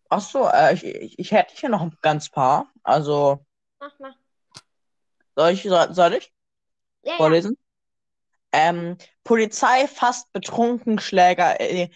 Ach 0.10 0.22
so, 0.22 0.48
äh, 0.48 0.74
ich, 0.74 0.84
ich, 0.86 1.20
ich 1.20 1.32
hätte 1.32 1.54
hier 1.56 1.70
noch 1.70 1.82
ein 1.82 1.98
ganz 2.02 2.30
paar. 2.30 2.72
Also, 2.84 3.46
Mach 3.80 3.98
mal. 4.00 4.14
soll 5.36 5.52
ich, 5.52 5.64
soll, 5.64 5.94
soll 5.94 6.14
ich 6.14 6.34
Ja, 7.04 7.12
ja. 7.12 7.18
vorlesen? 7.18 7.58
Ähm, 8.54 8.98
Polizei 9.24 9.88
fasst 9.88 10.32
Betrunkenschläger, 10.32 11.60
äh, 11.60 11.90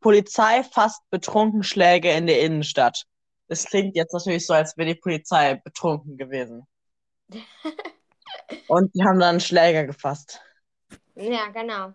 Polizei 0.00 0.62
fasst 0.62 1.02
Betrunkenschläge 1.10 2.10
in 2.12 2.26
der 2.26 2.40
Innenstadt. 2.42 3.04
Das 3.48 3.64
klingt 3.64 3.96
jetzt 3.96 4.12
natürlich 4.12 4.46
so, 4.46 4.54
als 4.54 4.76
wäre 4.76 4.94
die 4.94 5.00
Polizei 5.00 5.56
betrunken 5.56 6.16
gewesen. 6.16 6.66
Und 8.68 8.94
die 8.94 9.02
haben 9.04 9.18
dann 9.18 9.40
Schläger 9.40 9.84
gefasst. 9.84 10.40
Ja, 11.16 11.48
genau. 11.48 11.92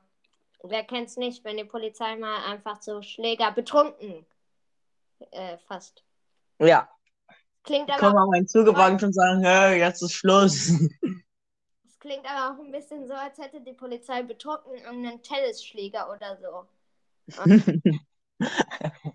Wer 0.64 0.84
kennt's 0.84 1.18
nicht, 1.18 1.44
wenn 1.44 1.58
die 1.58 1.64
Polizei 1.64 2.16
mal 2.16 2.44
einfach 2.46 2.82
so 2.82 3.02
Schläger 3.02 3.52
betrunken 3.52 4.26
äh, 5.32 5.58
fasst. 5.68 6.04
Ja, 6.60 6.90
Klingt 7.64 7.90
aber, 7.90 8.00
kommen 8.00 8.18
auch 8.18 8.34
hinzugewandt 8.34 9.04
und 9.04 9.14
sagen, 9.14 9.44
hey, 9.44 9.80
jetzt 9.80 10.02
ist 10.02 10.14
Schluss. 10.14 10.70
es 11.88 12.00
klingt 12.00 12.26
aber 12.26 12.56
auch 12.56 12.64
ein 12.64 12.72
bisschen 12.72 13.08
so, 13.08 13.14
als 13.14 13.38
hätte 13.38 13.62
die 13.62 13.74
Polizei 13.74 14.24
betrunken 14.24 14.76
irgendeinen 14.76 15.22
Tennisschläger 15.22 16.10
oder 16.12 16.38
so. 16.38 16.66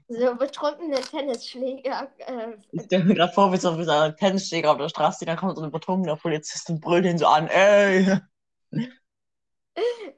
So 0.09 0.35
betrunkene 0.37 1.01
Tennisschläger. 1.01 2.09
Äh, 2.19 2.57
Ich 2.73 2.83
stelle 2.85 3.05
mir 3.05 3.15
gerade 3.15 3.33
vor, 3.33 3.53
wie 3.53 3.57
so 3.57 3.77
wie 3.79 3.85
so 3.85 3.91
ein 3.91 4.17
Tennisschläger 4.17 4.71
auf 4.71 4.79
der 4.79 4.89
Straße, 4.89 5.25
dann 5.25 5.37
kommt 5.37 5.57
so 5.57 5.65
ein 5.65 5.73
betrunkener 5.73 6.17
Polizist 6.17 6.71
und 6.71 6.81
brüllt 6.81 7.05
ihn 7.07 7.19
so 7.19 7.27
an, 7.27 7.49
ey. 7.49 8.21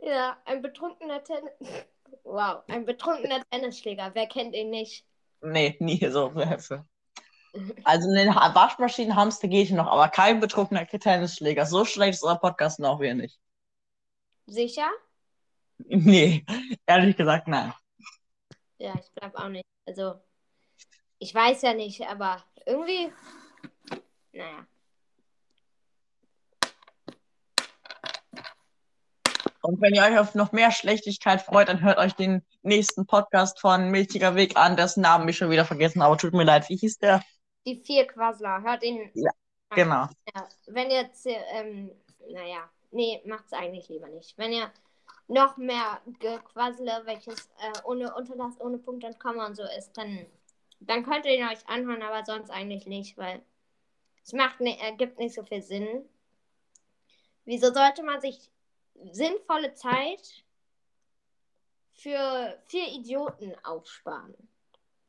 Ja, 0.03 0.37
ein 0.45 0.63
betrunkener 0.63 1.23
Tennis. 1.23 1.53
Wow, 2.25 2.63
ein 2.69 2.85
betrunkener 2.85 3.43
Tennisschläger. 3.51 4.11
Wer 4.15 4.27
kennt 4.27 4.55
ihn 4.55 4.71
nicht? 4.71 5.05
Nee, 5.41 5.77
nie 5.79 6.05
so. 6.09 6.33
Also 7.85 8.11
eine 8.11 8.35
Ha- 8.35 8.55
Waschmaschinenhamster 8.55 9.49
geht 9.49 9.71
noch, 9.71 9.87
aber 9.87 10.09
kein 10.09 10.41
betrunkener 10.41 10.87
Tennisschläger. 10.87 11.65
So 11.65 11.85
schlecht 11.85 12.15
ist 12.15 12.23
unser 12.23 12.37
Podcast 12.39 12.81
noch 12.81 13.01
wir 13.01 13.15
nicht. 13.15 13.39
Sicher? 14.47 14.89
Nee, 15.79 16.45
ehrlich 16.87 17.17
gesagt, 17.17 17.49
nein. 17.49 17.73
Ja, 18.79 18.95
ich 18.99 19.15
glaube 19.15 19.39
auch 19.39 19.49
nicht. 19.49 19.67
Also, 19.87 20.15
ich 21.19 21.35
weiß 21.35 21.63
ja 21.63 21.73
nicht, 21.75 22.07
aber 22.07 22.43
irgendwie. 22.67 23.13
Naja. 24.33 24.67
Und 29.69 29.83
wenn 29.83 29.93
ihr 29.93 30.03
euch 30.03 30.19
auf 30.19 30.35
noch 30.35 30.53
mehr 30.53 30.71
Schlechtigkeit 30.71 31.43
freut, 31.43 31.69
dann 31.69 31.83
hört 31.83 31.99
euch 31.99 32.15
den 32.15 32.43
nächsten 32.63 33.05
Podcast 33.05 33.61
von 33.61 33.91
Milchiger 33.91 34.35
Weg 34.35 34.57
an, 34.57 34.79
dessen 34.79 35.03
Namen 35.03 35.29
ich 35.29 35.37
schon 35.37 35.51
wieder 35.51 35.67
vergessen, 35.67 36.01
aber 36.01 36.17
tut 36.17 36.33
mir 36.33 36.45
leid, 36.45 36.71
wie 36.71 36.77
hieß 36.77 37.01
der? 37.01 37.23
Die 37.67 37.77
vier 37.77 38.07
Quassler. 38.07 38.63
Hört 38.63 38.83
ihn. 38.83 39.11
Ja, 39.13 39.31
Genau. 39.75 40.07
Ja, 40.35 40.49
wenn 40.69 40.91
ihr 40.91 41.03
jetzt, 41.03 41.27
ähm, 41.27 41.91
naja, 42.31 42.71
nee, 42.93 43.21
macht's 43.27 43.53
eigentlich 43.53 43.91
lieber 43.91 44.09
nicht. 44.09 44.39
Wenn 44.39 44.55
ihr 44.55 44.73
noch 45.27 45.59
mehr 45.59 46.01
Gequassele, 46.19 47.03
welches 47.05 47.51
äh, 47.61 47.79
ohne 47.85 48.15
Unterlass, 48.15 48.59
ohne 48.61 48.79
Punkt 48.79 49.05
und 49.05 49.21
Komma 49.21 49.45
und 49.45 49.55
so 49.55 49.65
ist, 49.77 49.93
dann 49.99 50.25
dann 50.81 51.05
könnt 51.05 51.27
ihr 51.27 51.37
ihn 51.37 51.45
euch 51.45 51.69
anhören, 51.69 52.03
aber 52.03 52.25
sonst 52.25 52.49
eigentlich 52.49 52.87
nicht, 52.87 53.19
weil 53.19 53.43
es 54.25 54.33
macht 54.33 54.61
ne, 54.61 54.79
ergibt 54.81 55.19
nicht 55.19 55.35
so 55.35 55.43
viel 55.43 55.61
Sinn. 55.61 56.09
Wieso 57.45 57.71
sollte 57.71 58.03
man 58.03 58.23
sich 58.23 58.51
sinnvolle 59.13 59.75
Zeit 59.75 60.45
für 61.93 62.59
vier 62.67 62.89
Idioten 62.89 63.55
aufsparen? 63.65 64.35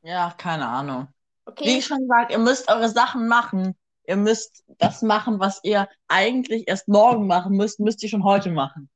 Ja, 0.02 0.34
keine 0.38 0.68
Ahnung. 0.68 1.08
Wie 1.46 1.52
Okay, 1.52 1.78
ich 1.80 1.86
schon 1.86 2.02
gesagt, 2.02 2.32
ihr 2.32 2.40
müsst 2.40 2.70
eure 2.70 2.90
Sachen 2.90 3.28
machen. 3.28 3.76
Ihr 4.06 4.18
müsst 4.18 4.64
das 4.80 5.02
machen, 5.02 5.40
was 5.40 5.60
ihr 5.64 5.88
eigentlich 6.08 6.68
erst 6.68 6.88
morgen 6.88 7.28
machen 7.28 7.56
müsst, 7.56 7.80
müsst 7.80 8.02
ihr 8.04 8.10
schon 8.10 8.24
heute 8.24 8.52
machen. 8.52 8.90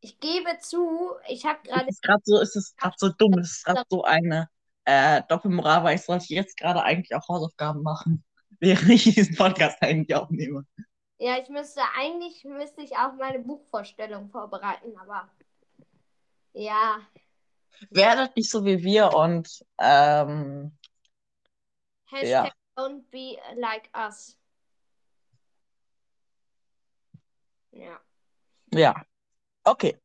ich 0.00 0.18
gebe 0.20 0.58
zu, 0.60 1.12
ich 1.28 1.44
habe 1.46 1.58
Es 1.64 1.68
gerade 1.68 1.88
ist 1.88 2.02
gerade 2.02 2.22
so, 2.24 2.40
es 2.40 2.56
ist 2.56 2.76
gerade 2.76 2.94
so 2.98 3.08
dumm, 3.10 3.34
es 3.38 3.52
ist 3.52 3.64
gerade 3.64 3.82
so 3.88 4.04
eine 4.04 4.48
äh, 4.84 5.22
Doppelmoral, 5.28 5.84
weil 5.84 5.96
ich 5.96 6.02
sollte 6.02 6.34
jetzt 6.34 6.56
gerade 6.56 6.82
eigentlich 6.82 7.14
auch 7.14 7.28
Hausaufgaben 7.28 7.82
machen, 7.82 8.24
während 8.60 8.88
ich 8.90 9.04
diesen 9.04 9.36
Podcast 9.36 9.78
eigentlich 9.82 10.14
aufnehme. 10.14 10.66
Ja, 11.22 11.38
ich 11.38 11.48
müsste 11.48 11.80
eigentlich 11.96 12.42
müsste 12.42 12.82
ich 12.82 12.96
auch 12.96 13.12
meine 13.12 13.38
Buchvorstellung 13.38 14.28
vorbereiten, 14.28 14.92
aber 14.98 15.30
ja, 16.52 17.00
Werdet 17.90 18.36
nicht 18.36 18.50
so 18.50 18.64
wie 18.64 18.82
wir 18.82 19.14
und 19.14 19.64
ähm, 19.78 20.76
ja. 22.10 22.18
Hashtag 22.18 22.52
don't 22.76 23.02
be 23.12 23.38
like 23.54 23.88
us. 23.96 24.36
Ja. 27.70 28.00
Ja. 28.74 29.04
Okay. 29.62 29.96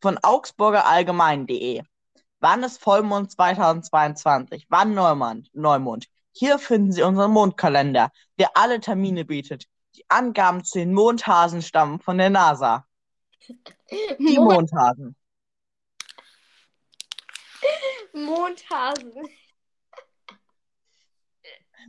Von 0.00 0.18
Augsburger 0.22 0.86
Allgemein.de. 0.86 1.82
Wann 2.38 2.62
ist 2.62 2.80
Vollmond 2.80 3.32
2022? 3.32 4.66
Wann 4.68 4.94
Neumond? 4.94 5.50
Neumond. 5.52 6.06
Hier 6.30 6.60
finden 6.60 6.92
Sie 6.92 7.02
unseren 7.02 7.32
Mondkalender, 7.32 8.12
der 8.38 8.56
alle 8.56 8.78
Termine 8.78 9.24
bietet. 9.24 9.66
Die 9.96 10.04
Angaben 10.08 10.64
zu 10.64 10.78
den 10.78 10.92
Mondhasen 10.92 11.62
stammen 11.62 12.00
von 12.00 12.18
der 12.18 12.30
NASA. 12.30 12.86
Die 14.18 14.38
Mond 14.38 14.70
Mondhasen. 14.72 15.16
Mondhasen. 18.12 19.28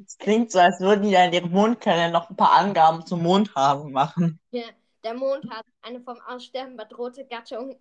Es 0.06 0.18
klingt 0.18 0.52
so, 0.52 0.60
als 0.60 0.80
würden 0.80 1.04
die 1.04 1.14
in 1.14 1.34
ihrem 1.34 1.52
Mondkalender 1.52 2.20
noch 2.20 2.30
ein 2.30 2.36
paar 2.36 2.54
Angaben 2.54 3.06
zum 3.06 3.22
Mondhasen 3.22 3.92
machen. 3.92 4.40
Ja, 4.52 4.64
der 5.04 5.14
Mondhasen, 5.14 5.72
eine 5.82 6.02
vom 6.02 6.20
Aussterben 6.22 6.78
bedrohte 6.78 7.26
Gattung. 7.26 7.80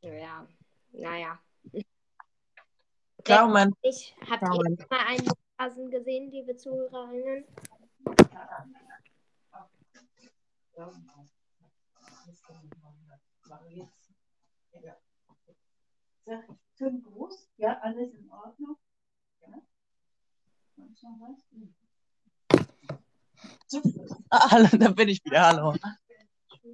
Ja, 0.00 0.46
naja. 0.92 1.38
Moment. 3.28 3.74
Ich 3.82 4.14
Ja, 4.28 4.38
ihr 4.40 4.48
Moment. 4.48 4.90
mal 4.90 5.00
einen 5.06 5.26
Mondhasen 5.26 5.90
gesehen, 5.90 6.30
liebe 6.30 6.56
Zuhörerinnen? 6.56 7.44
Schönen 16.78 17.02
Gruß. 17.02 17.48
Ja, 17.56 17.78
alles 17.80 18.12
in 18.14 18.30
Ordnung. 18.30 18.76
Ah, 24.30 24.50
hallo, 24.50 24.68
da 24.72 24.90
bin 24.90 25.08
ich 25.08 25.24
wieder. 25.24 25.46
Hallo. 25.46 25.74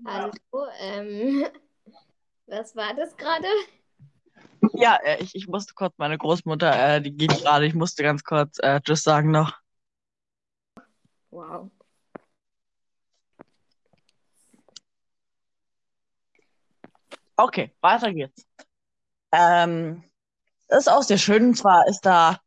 Hallo, 0.05 0.33
ähm, 0.81 1.47
was 2.47 2.75
war 2.75 2.95
das 2.95 3.17
gerade? 3.17 3.47
Ja, 4.75 4.97
äh, 5.05 5.23
ich, 5.23 5.35
ich 5.35 5.49
musste 5.49 5.75
kurz 5.75 5.95
meine 5.99 6.19
Großmutter, 6.19 6.97
äh, 6.97 7.03
die 7.03 7.13
geht 7.13 7.31
gerade, 7.43 7.67
ich 7.67 7.75
musste 7.75 8.03
ganz 8.03 8.25
kurz 8.25 8.59
äh, 8.61 8.81
Tschüss 8.81 9.03
sagen 9.03 9.31
noch. 9.31 9.53
Wow. 11.31 11.71
Okay, 17.37 17.73
weiter 17.81 18.13
geht's. 18.13 18.47
Ähm, 19.33 20.05
das 20.69 20.87
ist 20.87 20.89
auch 20.93 21.03
sehr 21.03 21.19
schön. 21.19 21.49
Und 21.49 21.55
zwar 21.57 21.87
ist 21.89 22.03
da 22.03 22.41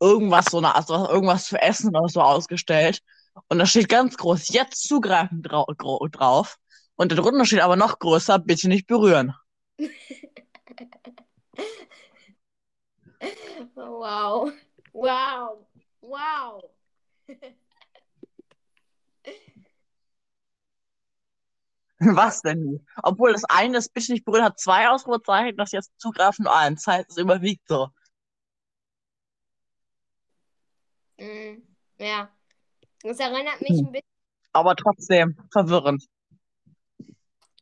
irgendwas 0.00 0.46
so 0.46 0.58
eine, 0.58 0.74
also 0.74 1.08
irgendwas 1.08 1.46
zu 1.46 1.60
essen 1.60 1.96
oder 1.96 2.08
so 2.08 2.20
ausgestellt. 2.20 3.00
Und 3.48 3.58
da 3.58 3.66
steht 3.66 3.88
ganz 3.88 4.16
groß, 4.16 4.48
jetzt 4.48 4.86
zugreifen 4.88 5.42
drau 5.42 5.66
drauf. 6.10 6.58
Und 6.96 7.12
darunter 7.12 7.46
steht 7.46 7.60
aber 7.60 7.76
noch 7.76 7.98
größer, 7.98 8.38
bitte 8.38 8.68
nicht 8.68 8.86
berühren. 8.86 9.34
Wow. 13.74 14.52
Wow. 14.92 15.66
Wow. 16.00 16.62
Was 22.00 22.42
denn? 22.42 22.84
Obwohl 23.02 23.32
das 23.32 23.44
eine, 23.44 23.74
das 23.74 23.88
bitte 23.88 24.12
nicht 24.12 24.24
berühren, 24.24 24.44
hat 24.44 24.58
zwei 24.58 24.88
Ausrufezeichen, 24.88 25.56
das 25.56 25.70
jetzt 25.72 25.92
zugreifen 25.98 26.44
nur 26.44 26.56
eins. 26.56 26.82
Das 26.84 26.94
heißt, 26.94 27.10
es 27.10 27.16
überwiegt 27.16 27.66
so. 27.68 27.88
Mm, 31.18 31.62
ja. 31.98 32.28
Es 33.04 33.18
erinnert 33.20 33.60
mich 33.60 33.78
Hm. 33.78 33.86
ein 33.86 33.92
bisschen, 33.92 34.08
Aber 34.52 34.74
trotzdem 34.76 35.36
verwirrend. 35.52 36.04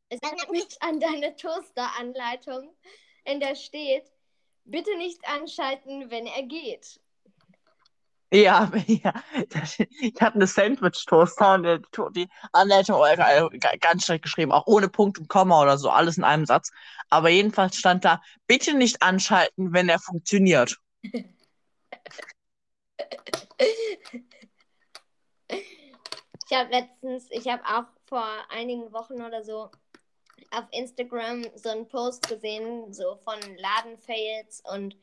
es 0.09 0.19
erinnert 0.23 0.51
mich 0.51 0.83
an 0.83 0.99
deine 1.01 1.37
Toaster-Anleitung, 1.37 2.75
in 3.25 3.41
der 3.41 3.55
steht, 3.55 4.05
bitte 4.65 4.97
nicht 4.97 5.21
anschalten, 5.29 6.11
wenn 6.11 6.27
er 6.27 6.43
geht. 6.43 7.01
Ja, 8.33 8.71
ja. 8.87 9.13
Ich 10.01 10.21
hatte 10.21 10.37
eine 10.37 10.47
Sandwich-Toaster 10.47 11.55
und 11.55 12.15
die, 12.15 12.29
Anleitung 12.53 13.01
ga- 13.59 13.77
ganz 13.81 14.05
schlecht 14.05 14.23
geschrieben, 14.23 14.53
auch 14.53 14.67
ohne 14.67 14.89
Punkt 14.89 15.19
und 15.19 15.29
Komma 15.29 15.61
oder 15.61 15.79
so, 15.79 15.91
alles 15.91 16.17
in 16.17 16.25
einem 16.25 16.47
Satz. 16.47 16.71
Aber 17.09 17.29
jedenfalls 17.29 17.77
stand 17.77 18.05
da, 18.05 18.23
bitte 18.47 18.75
nicht 18.75 19.03
anschalten, 19.03 19.73
wenn 19.73 19.89
er 19.89 19.99
funktioniert. 19.99 20.77
Ich 25.49 26.57
habe 26.57 26.71
letztens, 26.71 27.29
ich 27.31 27.49
habe 27.49 27.63
auch 27.65 27.85
vor 28.07 28.25
einigen 28.49 28.93
Wochen 28.93 29.23
oder 29.23 29.43
so 29.45 29.71
auf 30.51 30.65
Instagram 30.73 31.47
so 31.55 31.69
einen 31.69 31.89
Post 31.89 32.29
gesehen, 32.29 32.93
so 32.93 33.17
von 33.25 33.39
Ladenfails 33.57 34.63
und 34.73 34.97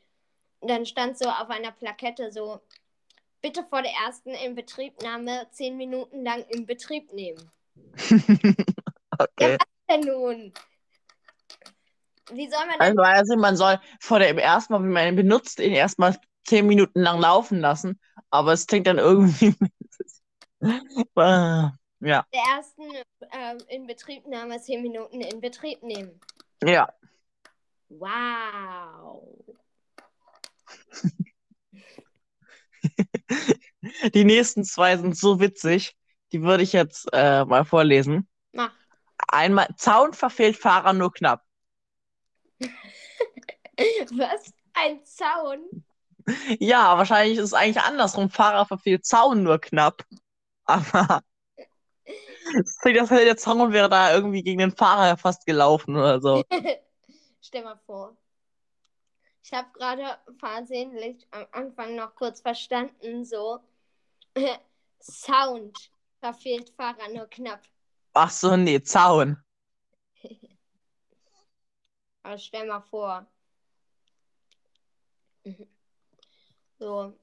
dann 0.62 0.86
stand 0.86 1.18
so 1.18 1.30
auf 1.30 1.50
einer 1.50 1.72
Plakette 1.72 2.32
so, 2.32 2.60
bitte 3.42 3.64
vor 3.70 3.82
der 3.82 3.92
ersten 4.06 4.32
Inbetriebnahme 4.32 5.48
zehn 5.52 5.78
Minuten 5.78 6.24
lang 6.24 6.44
in 6.50 6.66
Betrieb 6.66 7.14
nehmen. 7.14 7.52
Okay. 9.20 9.58
Denn 9.90 10.02
nun, 10.02 10.54
wie 12.32 12.50
soll 12.50 12.60
man 12.68 12.78
denn, 12.80 13.00
Also, 13.00 13.02
also 13.02 13.36
man 13.36 13.56
soll 13.56 13.80
vor 14.00 14.20
dem 14.20 14.38
ersten 14.38 14.74
Mal, 14.74 14.84
wenn 14.84 14.92
man 14.92 15.08
ihn 15.08 15.16
benutzt, 15.16 15.60
ihn 15.60 15.74
erstmal 15.74 16.16
zehn 16.46 16.68
Minuten 16.68 17.00
lang 17.02 17.20
laufen 17.20 17.60
lassen. 17.60 18.00
Aber 18.30 18.54
es 18.54 18.68
klingt 18.68 18.88
dann 18.88 19.00
irgendwie. 19.00 19.56
Ah, 21.16 21.72
ja, 22.00 22.26
der 22.34 22.42
ersten 22.56 22.82
ähm, 23.32 23.58
Inbetriebnahme 23.70 24.60
zehn 24.60 24.82
Minuten 24.82 25.22
in 25.22 25.40
Betrieb 25.40 25.82
nehmen? 25.84 26.20
ja. 26.64 26.88
Wow. 27.90 29.46
Die 34.14 34.26
nächsten 34.26 34.64
zwei 34.66 34.98
sind 34.98 35.18
so 35.18 35.40
witzig. 35.40 35.96
Die 36.32 36.42
würde 36.42 36.64
ich 36.64 36.74
jetzt 36.74 37.08
äh, 37.14 37.46
mal 37.46 37.64
vorlesen. 37.64 38.28
Mach. 38.52 38.74
Einmal, 39.30 39.68
Zaun 39.78 40.14
verfehlt 40.14 40.58
Fahrer 40.58 40.94
nur 40.94 41.14
knapp. 41.14 41.44
Was? 44.12 44.52
Ein 44.74 45.04
Zaun? 45.06 45.86
Ja, 46.60 46.98
wahrscheinlich 46.98 47.38
ist 47.38 47.46
es 47.46 47.54
eigentlich 47.54 47.82
andersrum. 47.82 48.30
Fahrer 48.30 48.66
verfehlt 48.66 49.06
Zaun 49.06 49.44
nur 49.44 49.60
knapp. 49.60 50.04
Aber 50.66 51.22
es 52.54 52.78
klingt, 52.80 53.00
als 53.00 53.10
hätte 53.12 53.26
der 53.26 53.38
Zaun 53.38 53.74
wäre 53.74 53.90
da 53.90 54.14
irgendwie 54.14 54.44
gegen 54.44 54.60
den 54.60 54.72
Fahrer 54.72 55.18
fast 55.18 55.46
gelaufen 55.46 55.96
oder 55.96 56.22
so. 56.22 56.44
Stell 57.42 57.64
mal 57.64 57.80
vor. 57.86 58.18
Ich 59.44 59.54
habe 59.54 59.70
gerade 59.74 60.18
versehentlich 60.38 61.26
am 61.32 61.46
Anfang 61.52 61.96
noch 61.96 62.16
kurz 62.16 62.42
verstanden, 62.42 63.24
so 63.24 63.60
Sound 65.02 65.92
verfehlt 66.20 66.74
Fahrer 66.76 67.08
nur 67.14 67.28
knapp. 67.28 67.62
Ach 68.14 68.32
so, 68.32 68.58
nee, 68.58 68.82
Zaun. 68.82 69.38
Aber 72.24 72.38
stell 72.38 72.68
mal 72.68 72.82
vor. 72.82 73.26
So. 76.80 77.18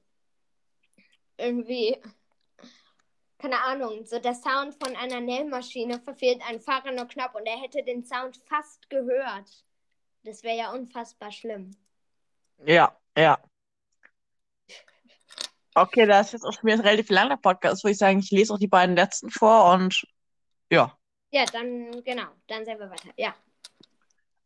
Irgendwie. 1.37 2.01
Keine 3.45 3.63
Ahnung, 3.63 4.07
so 4.07 4.17
der 4.17 4.33
Sound 4.33 4.73
von 4.73 4.95
einer 4.95 5.21
Nähmaschine 5.21 5.99
verfehlt 5.99 6.41
ein 6.49 6.59
Fahrer 6.59 6.91
nur 6.91 7.05
knapp 7.05 7.35
und 7.35 7.45
er 7.45 7.61
hätte 7.61 7.83
den 7.83 8.03
Sound 8.03 8.37
fast 8.47 8.89
gehört. 8.89 9.63
Das 10.23 10.41
wäre 10.41 10.57
ja 10.57 10.71
unfassbar 10.71 11.31
schlimm. 11.31 11.69
Ja, 12.65 12.97
ja. 13.15 13.37
Okay, 15.75 16.07
da 16.07 16.21
ist 16.21 16.33
jetzt 16.33 16.43
auch 16.43 16.53
schon 16.53 16.63
wieder 16.63 16.77
ein 16.77 16.87
relativ 16.87 17.11
langer 17.11 17.37
Podcast, 17.37 17.83
würde 17.83 17.91
ich 17.91 17.99
sagen, 17.99 18.17
ich 18.17 18.31
lese 18.31 18.51
auch 18.51 18.57
die 18.57 18.67
beiden 18.67 18.95
letzten 18.95 19.29
vor 19.29 19.71
und 19.75 20.07
ja. 20.71 20.97
Ja, 21.29 21.45
dann, 21.45 22.03
genau, 22.03 22.29
dann 22.47 22.65
sehen 22.65 22.79
wir 22.79 22.89
weiter. 22.89 23.09
Ja. 23.15 23.35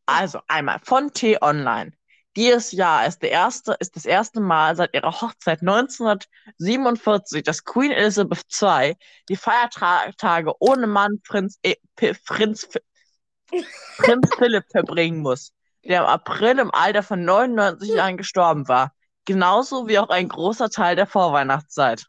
Also 0.08 0.42
einmal 0.50 0.80
von 0.84 1.14
T-Online. 1.14 1.94
Dieses 2.40 2.72
Jahr 2.72 3.06
ist, 3.06 3.22
der 3.22 3.32
erste, 3.32 3.76
ist 3.82 3.98
das 3.98 4.06
erste 4.06 4.40
Mal 4.40 4.74
seit 4.78 4.94
ihrer 4.94 5.12
Hochzeit 5.12 5.60
1947, 5.60 7.44
dass 7.44 7.66
Queen 7.66 7.92
Elizabeth 7.92 8.46
II 8.62 8.96
die 9.28 9.36
Feiertage 9.36 10.54
ohne 10.60 10.88
Mann 10.88 11.20
Prinz, 11.28 11.60
eh, 11.64 11.76
P- 11.98 12.14
Prinz, 12.26 12.66
Phi- 12.66 13.66
Prinz 13.98 14.30
Philipp 14.40 14.64
verbringen 14.72 15.20
muss, 15.20 15.52
der 15.84 16.00
im 16.00 16.06
April 16.06 16.60
im 16.60 16.74
Alter 16.74 17.04
von 17.04 17.26
99 17.26 17.90
Jahren 17.90 18.16
gestorben 18.16 18.70
war. 18.70 18.94
Genauso 19.26 19.90
wie 19.90 20.00
auch 20.00 20.08
ein 20.08 20.30
großer 20.30 20.70
Teil 20.70 20.96
der 20.96 21.08
Vorweihnachtszeit. 21.08 22.06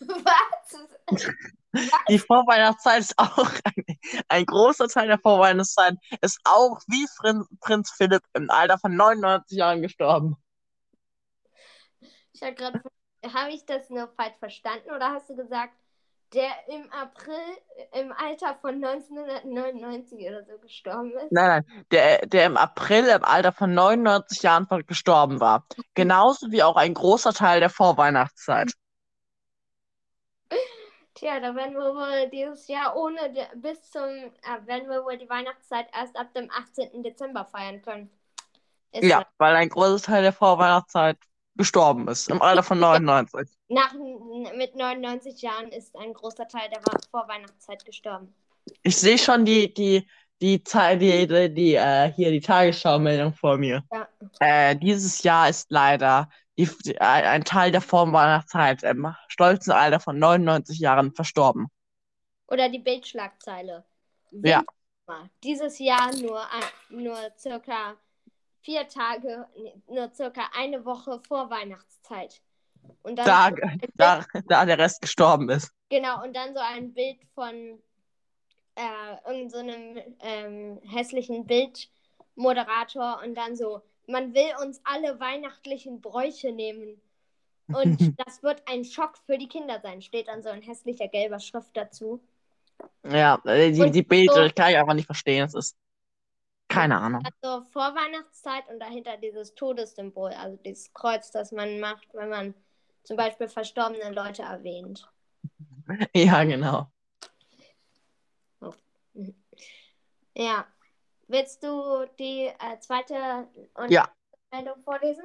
Was? 0.00 1.28
Die 2.08 2.18
Vorweihnachtszeit 2.18 3.00
ist 3.00 3.18
auch 3.18 3.36
ein, 3.64 3.84
ein 4.28 4.46
großer 4.46 4.88
Teil 4.88 5.08
der 5.08 5.18
Vorweihnachtszeit, 5.18 5.96
ist 6.22 6.40
auch 6.44 6.80
wie 6.86 7.06
Prinz, 7.18 7.46
Prinz 7.60 7.90
Philipp 7.90 8.22
im 8.34 8.50
Alter 8.50 8.78
von 8.78 8.96
99 8.96 9.58
Jahren 9.58 9.82
gestorben. 9.82 10.36
Ich 12.32 12.42
habe 12.42 12.54
gerade, 12.54 12.82
habe 13.34 13.50
ich 13.50 13.66
das 13.66 13.90
nur 13.90 14.08
falsch 14.16 14.36
verstanden 14.38 14.90
oder 14.90 15.12
hast 15.12 15.28
du 15.28 15.36
gesagt, 15.36 15.74
der 16.34 16.50
im 16.68 16.90
April 16.92 17.34
im 17.94 18.12
Alter 18.12 18.54
von 18.60 18.74
1999 18.74 20.20
oder 20.28 20.44
so 20.44 20.58
gestorben 20.58 21.12
ist? 21.12 21.32
Nein, 21.32 21.64
nein, 21.66 21.84
der, 21.90 22.26
der 22.26 22.46
im 22.46 22.56
April 22.56 23.06
im 23.06 23.24
Alter 23.24 23.52
von 23.52 23.72
99 23.72 24.42
Jahren 24.42 24.66
gestorben 24.86 25.40
war. 25.40 25.66
Genauso 25.94 26.50
wie 26.50 26.62
auch 26.62 26.76
ein 26.76 26.94
großer 26.94 27.32
Teil 27.32 27.60
der 27.60 27.70
Vorweihnachtszeit. 27.70 28.72
Tja, 31.18 31.40
da 31.40 31.52
werden 31.54 31.74
wir 31.74 31.94
wohl 31.94 32.30
dieses 32.30 32.68
Jahr 32.68 32.94
ohne 32.96 33.32
de- 33.32 33.48
bis 33.56 33.90
zum, 33.90 34.02
äh, 34.04 34.66
werden 34.66 34.88
wir 34.88 35.04
wohl 35.04 35.18
die 35.18 35.28
Weihnachtszeit 35.28 35.86
erst 35.92 36.16
ab 36.16 36.32
dem 36.32 36.48
18. 36.48 37.02
Dezember 37.02 37.44
feiern 37.44 37.82
können. 37.82 38.08
Ist 38.92 39.02
Ja, 39.02 39.26
weil 39.38 39.56
ein 39.56 39.68
großer 39.68 40.00
Teil 40.12 40.22
der 40.22 40.32
Vorweihnachtszeit 40.32 41.18
gestorben 41.56 42.06
ist, 42.06 42.30
im 42.30 42.40
Alter 42.40 42.62
von 42.62 42.78
99. 42.80 43.48
Nach, 43.68 43.92
mit 44.56 44.76
99 44.76 45.42
Jahren 45.42 45.68
ist 45.70 45.96
ein 45.96 46.14
großer 46.14 46.46
Teil 46.46 46.70
der 46.70 46.80
Vorweihnachtszeit 47.10 47.84
gestorben. 47.84 48.32
Ich 48.84 48.96
sehe 48.96 49.18
schon 49.18 49.44
die, 49.44 49.74
die, 49.74 50.08
die 50.40 50.62
die, 50.62 51.26
die, 51.26 51.54
die 51.54 51.74
äh, 51.74 52.12
hier 52.12 52.30
die 52.30 52.40
Tagesschau-Meldung 52.40 53.32
vor 53.34 53.58
mir. 53.58 53.82
Ja. 53.92 54.08
Äh, 54.38 54.76
dieses 54.76 55.20
Jahr 55.24 55.48
ist 55.48 55.68
leider 55.70 56.30
die, 56.58 56.68
die, 56.84 57.00
ein 57.00 57.44
Teil 57.44 57.70
der 57.70 57.80
Vorweihnachtszeit 57.80 58.82
im 58.82 59.14
stolzen 59.28 59.72
Alter 59.72 60.00
von 60.00 60.18
99 60.18 60.78
Jahren 60.78 61.14
verstorben. 61.14 61.68
Oder 62.48 62.68
die 62.68 62.80
Bildschlagzeile. 62.80 63.84
Ja. 64.30 64.64
Dieses 65.42 65.78
Jahr 65.78 66.14
nur, 66.16 66.42
nur 66.90 67.16
circa 67.38 67.96
vier 68.60 68.86
Tage, 68.88 69.46
nur 69.86 70.12
circa 70.14 70.42
eine 70.54 70.84
Woche 70.84 71.20
vor 71.26 71.48
Weihnachtszeit. 71.48 72.42
Und 73.02 73.16
dann 73.18 73.26
Da, 73.26 73.50
da, 73.94 74.24
da 74.46 74.66
der 74.66 74.78
Rest 74.78 75.00
gestorben 75.00 75.48
ist. 75.48 75.72
genau, 75.88 76.22
und 76.22 76.34
dann 76.34 76.54
so 76.54 76.60
ein 76.60 76.92
Bild 76.92 77.18
von 77.34 77.80
äh, 78.74 79.30
irgend 79.30 79.52
so 79.52 79.58
einem 79.58 79.98
ähm, 80.20 80.80
hässlichen 80.84 81.46
Bildmoderator 81.46 83.20
und 83.24 83.34
dann 83.34 83.56
so, 83.56 83.82
man 84.08 84.34
will 84.34 84.50
uns 84.62 84.80
alle 84.84 85.20
weihnachtlichen 85.20 86.00
Bräuche 86.00 86.52
nehmen. 86.52 87.00
Und 87.68 87.98
das 88.26 88.42
wird 88.42 88.62
ein 88.66 88.84
Schock 88.84 89.18
für 89.26 89.38
die 89.38 89.48
Kinder 89.48 89.80
sein, 89.80 90.02
steht 90.02 90.28
dann 90.28 90.42
so 90.42 90.48
in 90.48 90.62
hässlicher 90.62 91.08
gelber 91.08 91.38
Schrift 91.38 91.76
dazu. 91.76 92.20
Ja, 93.08 93.40
äh, 93.44 93.70
die, 93.70 93.80
Und 93.82 93.92
die 93.94 94.02
Bilder 94.02 94.48
so- 94.48 94.54
kann 94.54 94.70
ich 94.70 94.76
einfach 94.78 94.94
nicht 94.94 95.06
verstehen. 95.06 95.42
Das 95.42 95.54
ist 95.54 95.76
keine 96.68 96.98
Ahnung. 96.98 97.22
Also 97.42 97.64
Vorweihnachtszeit 97.70 98.68
und 98.68 98.78
dahinter 98.80 99.16
dieses 99.16 99.54
Todessymbol, 99.54 100.30
also 100.32 100.56
dieses 100.64 100.92
Kreuz, 100.92 101.30
das 101.30 101.50
man 101.52 101.80
macht, 101.80 102.06
wenn 102.12 102.28
man 102.28 102.54
zum 103.04 103.16
Beispiel 103.16 103.48
verstorbene 103.48 104.10
Leute 104.12 104.42
erwähnt. 104.42 105.08
Ja, 106.14 106.44
genau. 106.44 106.90
Ja. 110.34 110.66
Willst 111.28 111.62
du 111.62 112.06
die 112.18 112.46
äh, 112.46 112.80
zweite 112.80 113.48
und 113.74 113.90
Ja. 113.90 114.08
Meldung 114.50 114.82
vorlesen? 114.82 115.24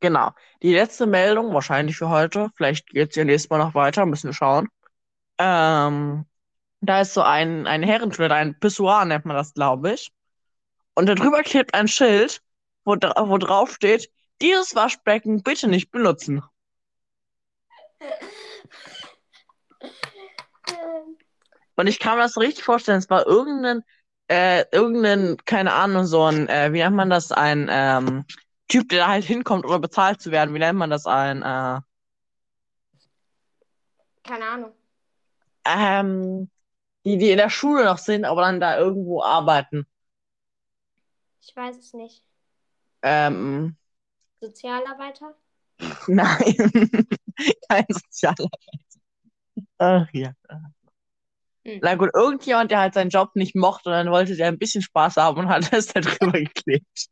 Genau. 0.00 0.32
Die 0.62 0.72
letzte 0.74 1.06
Meldung, 1.06 1.52
wahrscheinlich 1.52 1.96
für 1.96 2.08
heute, 2.08 2.50
vielleicht 2.56 2.88
geht 2.88 3.10
es 3.10 3.16
ja 3.16 3.24
nächstes 3.24 3.50
Mal 3.50 3.58
noch 3.58 3.74
weiter, 3.74 4.06
müssen 4.06 4.28
wir 4.28 4.34
schauen. 4.34 4.68
Ähm, 5.38 6.24
da 6.80 7.00
ist 7.00 7.14
so 7.14 7.22
ein, 7.22 7.66
ein 7.66 7.82
Herrentoilette, 7.82 8.34
ein 8.34 8.58
Pissoir 8.60 9.04
nennt 9.04 9.24
man 9.24 9.36
das, 9.36 9.54
glaube 9.54 9.92
ich. 9.94 10.12
Und 10.94 11.06
darüber 11.06 11.42
klebt 11.42 11.74
ein 11.74 11.88
Schild, 11.88 12.42
wo, 12.84 12.94
dra 12.96 13.28
wo 13.28 13.38
drauf 13.38 13.72
steht, 13.74 14.10
dieses 14.40 14.74
Waschbecken 14.76 15.42
bitte 15.42 15.68
nicht 15.68 15.90
benutzen. 15.90 16.42
Und 21.76 21.86
ich 21.86 21.98
kann 22.00 22.16
mir 22.16 22.24
das 22.24 22.36
richtig 22.36 22.64
vorstellen, 22.64 22.98
es 22.98 23.08
war 23.10 23.26
irgendein, 23.26 23.82
äh, 24.28 24.64
irgendein, 24.72 25.36
keine 25.44 25.72
Ahnung, 25.74 26.06
so 26.06 26.24
ein, 26.24 26.48
äh, 26.48 26.72
wie 26.72 26.78
nennt 26.78 26.96
man 26.96 27.10
das, 27.10 27.32
ein 27.32 27.68
ähm, 27.70 28.24
Typ, 28.68 28.88
der 28.90 29.00
da 29.00 29.08
halt 29.08 29.24
hinkommt, 29.24 29.64
oder 29.64 29.78
bezahlt 29.78 30.20
zu 30.20 30.30
werden. 30.30 30.54
Wie 30.54 30.58
nennt 30.58 30.78
man 30.78 30.90
das, 30.90 31.06
ein, 31.06 31.42
äh, 31.42 31.80
keine 34.22 34.48
Ahnung. 34.48 34.72
ähm, 35.64 36.50
die, 37.04 37.18
die 37.18 37.30
in 37.30 37.38
der 37.38 37.50
Schule 37.50 37.84
noch 37.84 37.98
sind, 37.98 38.24
aber 38.24 38.42
dann 38.42 38.60
da 38.60 38.78
irgendwo 38.78 39.22
arbeiten. 39.22 39.86
Ich 41.40 41.56
weiß 41.56 41.78
es 41.78 41.94
nicht. 41.94 42.22
Ähm, 43.02 43.76
Sozialarbeiter? 44.40 45.34
nein, 46.08 46.54
kein 47.68 47.86
Sozialarbeiter. 47.88 48.50
Ach 49.78 50.08
ja. 50.12 50.32
Hm. 51.68 51.80
Na 51.82 51.96
gut, 51.96 52.08
irgendjemand, 52.14 52.70
der 52.70 52.80
halt 52.80 52.94
seinen 52.94 53.10
Job 53.10 53.36
nicht 53.36 53.54
mochte, 53.54 53.90
und 53.90 53.94
dann 53.94 54.10
wollte 54.10 54.34
der 54.36 54.48
ein 54.48 54.58
bisschen 54.58 54.80
Spaß 54.80 55.16
haben 55.16 55.38
und 55.38 55.48
hat 55.48 55.70
es 55.70 55.88
da 55.88 56.00
drüber 56.00 56.32
geklebt. 56.38 57.08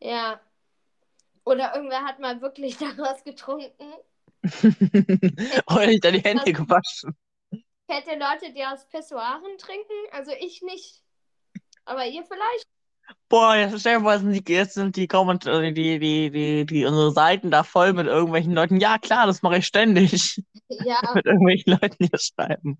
ja. 0.00 0.40
Oder 1.44 1.76
irgendwer 1.76 2.02
hat 2.02 2.18
mal 2.18 2.40
wirklich 2.40 2.76
daraus 2.78 3.22
getrunken. 3.22 3.92
Oder 5.70 5.86
nicht 5.86 6.04
da 6.04 6.10
die 6.10 6.20
Hände 6.20 6.52
gewaschen. 6.52 7.16
Kennt 7.88 8.06
ihr 8.08 8.18
Leute, 8.18 8.52
die 8.52 8.64
aus 8.64 8.88
Pissoiren 8.88 9.58
trinken? 9.58 9.94
Also 10.10 10.32
ich 10.40 10.60
nicht. 10.62 11.04
Aber 11.84 12.04
ihr 12.04 12.24
vielleicht? 12.24 12.66
Boah, 13.28 13.56
jetzt 13.56 13.80
stell 13.80 13.98
dir 13.98 14.02
vor, 14.02 14.18
sind 14.18 14.32
die, 14.32 14.52
jetzt 14.52 14.74
sind 14.74 14.96
die, 14.96 15.08
Komment 15.08 15.46
äh, 15.46 15.72
die, 15.72 15.98
die, 15.98 16.30
die, 16.30 16.66
die, 16.66 16.84
unsere 16.84 17.10
Seiten 17.12 17.50
da 17.50 17.64
voll 17.64 17.92
mit 17.92 18.06
irgendwelchen 18.06 18.52
Leuten. 18.52 18.78
Ja, 18.80 18.98
klar, 18.98 19.26
das 19.26 19.42
mache 19.42 19.58
ich 19.58 19.66
ständig. 19.66 20.42
Ja, 20.68 21.00
Mit 21.14 21.26
irgendwelchen 21.26 21.78
Leuten, 21.80 22.08
das 22.10 22.26
schreiben. 22.26 22.78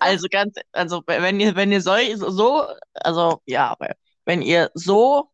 Also 0.00 0.26
ganz, 0.30 0.56
also 0.72 1.02
wenn 1.06 1.40
ihr, 1.40 1.54
wenn 1.54 1.72
ihr 1.72 1.80
so, 1.80 1.92
so, 2.16 2.66
also 2.94 3.40
ja, 3.46 3.76
wenn 4.24 4.42
ihr 4.42 4.70
so 4.74 5.30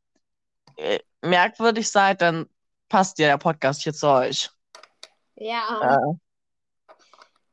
äh, 0.77 0.99
merkwürdig 1.23 1.91
seid, 1.91 2.21
dann 2.23 2.47
passt 2.89 3.19
ja 3.19 3.29
der 3.29 3.39
Podcast 3.39 3.83
hier 3.83 3.95
zu 3.95 4.09
euch. 4.09 4.51
ja. 5.37 5.97
Äh, 5.97 6.15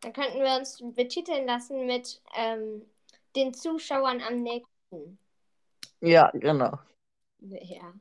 Dann 0.02 0.14
könnten 0.14 0.40
wir 0.42 0.58
uns 0.58 0.82
betiteln 0.96 1.46
lassen 1.46 1.86
mit 1.86 2.22
ähm, 2.36 2.86
den 3.36 3.54
Zuschauern 3.54 4.22
am 4.22 4.42
nächsten. 4.42 5.18
Ja, 6.02 6.32
genau. 6.34 6.80
Ja. 7.40 7.94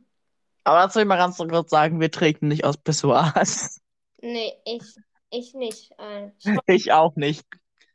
Aber 0.64 0.80
dazu 0.80 0.96
will 0.96 1.02
ich 1.02 1.08
mal 1.08 1.16
ganz 1.16 1.38
kurz 1.38 1.70
sagen, 1.70 2.00
wir 2.00 2.10
trinken 2.10 2.48
nicht 2.48 2.64
aus 2.64 2.76
Pissoirs. 2.76 3.80
Nee, 4.22 4.52
ich, 4.64 4.82
ich 5.30 5.54
nicht. 5.54 5.92
Äh, 5.98 6.30
Ich 6.66 6.92
auch 6.92 7.16
nicht. 7.16 7.44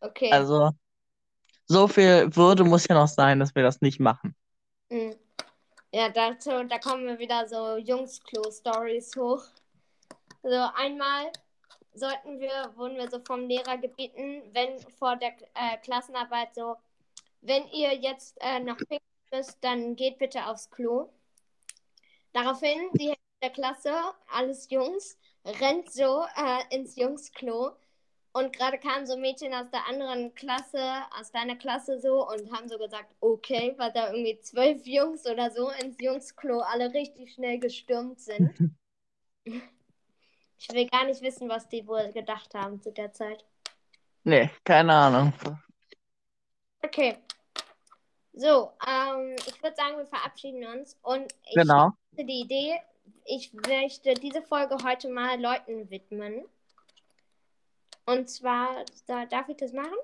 okay. 0.01 0.31
Also, 0.31 0.71
so 1.67 1.87
viel 1.87 2.35
Würde 2.35 2.63
muss 2.63 2.87
ja 2.87 2.95
noch 2.95 3.07
sein, 3.07 3.39
dass 3.39 3.55
wir 3.55 3.63
das 3.63 3.81
nicht 3.81 3.99
machen. 3.99 4.35
Mm. 4.89 5.11
Ja, 5.91 6.09
dazu, 6.09 6.49
da 6.67 6.77
kommen 6.77 7.05
wir 7.05 7.19
wieder 7.19 7.47
so 7.47 7.77
Jungs-Klo-Stories 7.77 9.15
hoch. 9.15 9.43
So 10.43 10.67
einmal 10.75 11.31
sollten 11.93 12.39
wir, 12.39 12.73
wurden 12.75 12.97
wir 12.97 13.09
so 13.09 13.19
vom 13.25 13.47
Lehrer 13.47 13.77
gebeten, 13.77 14.43
wenn 14.51 14.79
vor 14.99 15.15
der 15.15 15.29
äh, 15.53 15.77
Klassenarbeit 15.83 16.53
so, 16.53 16.75
wenn 17.41 17.67
ihr 17.69 17.93
jetzt 17.95 18.37
äh, 18.41 18.59
noch 18.59 18.77
pinkeln 18.77 19.14
müsst, 19.35 19.63
dann 19.63 19.95
geht 19.95 20.17
bitte 20.17 20.45
aufs 20.47 20.69
Klo. 20.69 21.09
Daraufhin, 22.33 22.89
die 22.93 23.07
Hälfte 23.07 23.21
der 23.41 23.49
Klasse, 23.51 23.93
alles 24.31 24.69
Jungs, 24.69 25.17
rennt 25.45 25.91
so 25.91 26.25
äh, 26.35 26.75
ins 26.75 26.95
Jungsklo 26.95 27.75
Und 28.33 28.53
gerade 28.53 28.77
kamen 28.77 29.05
so 29.05 29.15
Mädchen 29.15 29.53
aus 29.53 29.69
der 29.71 29.87
anderen 29.87 30.33
Klasse, 30.35 30.81
aus 31.17 31.31
deiner 31.31 31.55
Klasse 31.55 31.99
so 31.99 32.27
und 32.27 32.51
haben 32.51 32.67
so 32.67 32.77
gesagt, 32.77 33.13
okay, 33.21 33.73
weil 33.77 33.93
da 33.93 34.11
irgendwie 34.11 34.39
zwölf 34.41 34.85
Jungs 34.85 35.25
oder 35.25 35.51
so 35.51 35.69
ins 35.69 35.95
Jungsklo 36.01 36.59
alle 36.59 36.93
richtig 36.93 37.33
schnell 37.33 37.59
gestürmt 37.59 38.19
sind. 38.19 38.73
ich 39.45 40.69
will 40.73 40.87
gar 40.89 41.05
nicht 41.05 41.21
wissen, 41.21 41.47
was 41.47 41.69
die 41.69 41.87
wohl 41.87 42.11
gedacht 42.11 42.53
haben 42.53 42.81
zu 42.81 42.91
der 42.91 43.13
Zeit. 43.13 43.45
Nee, 44.23 44.49
keine 44.63 44.93
Ahnung. 44.93 45.33
Okay. 46.81 47.17
So, 48.37 48.73
ähm, 48.85 49.35
ich 49.47 49.63
würde 49.63 49.75
sagen, 49.77 49.97
wir 49.97 50.05
verabschieden 50.07 50.65
uns 50.65 50.97
und 51.03 51.33
ich 51.45 51.55
Genau. 51.55 51.93
hatte 52.11 52.25
die 52.25 52.41
Idee, 52.41 52.81
ich 53.23 53.53
möchte 53.53 54.13
diese 54.13 54.41
Folge 54.41 54.77
heute 54.83 55.07
mal 55.09 55.39
Leuten 55.41 55.89
widmen. 55.89 56.45
Und 58.05 58.29
zwar, 58.29 58.83
da, 59.07 59.25
darf 59.25 59.47
ich 59.47 59.57
das 59.57 59.71
machen? 59.71 59.95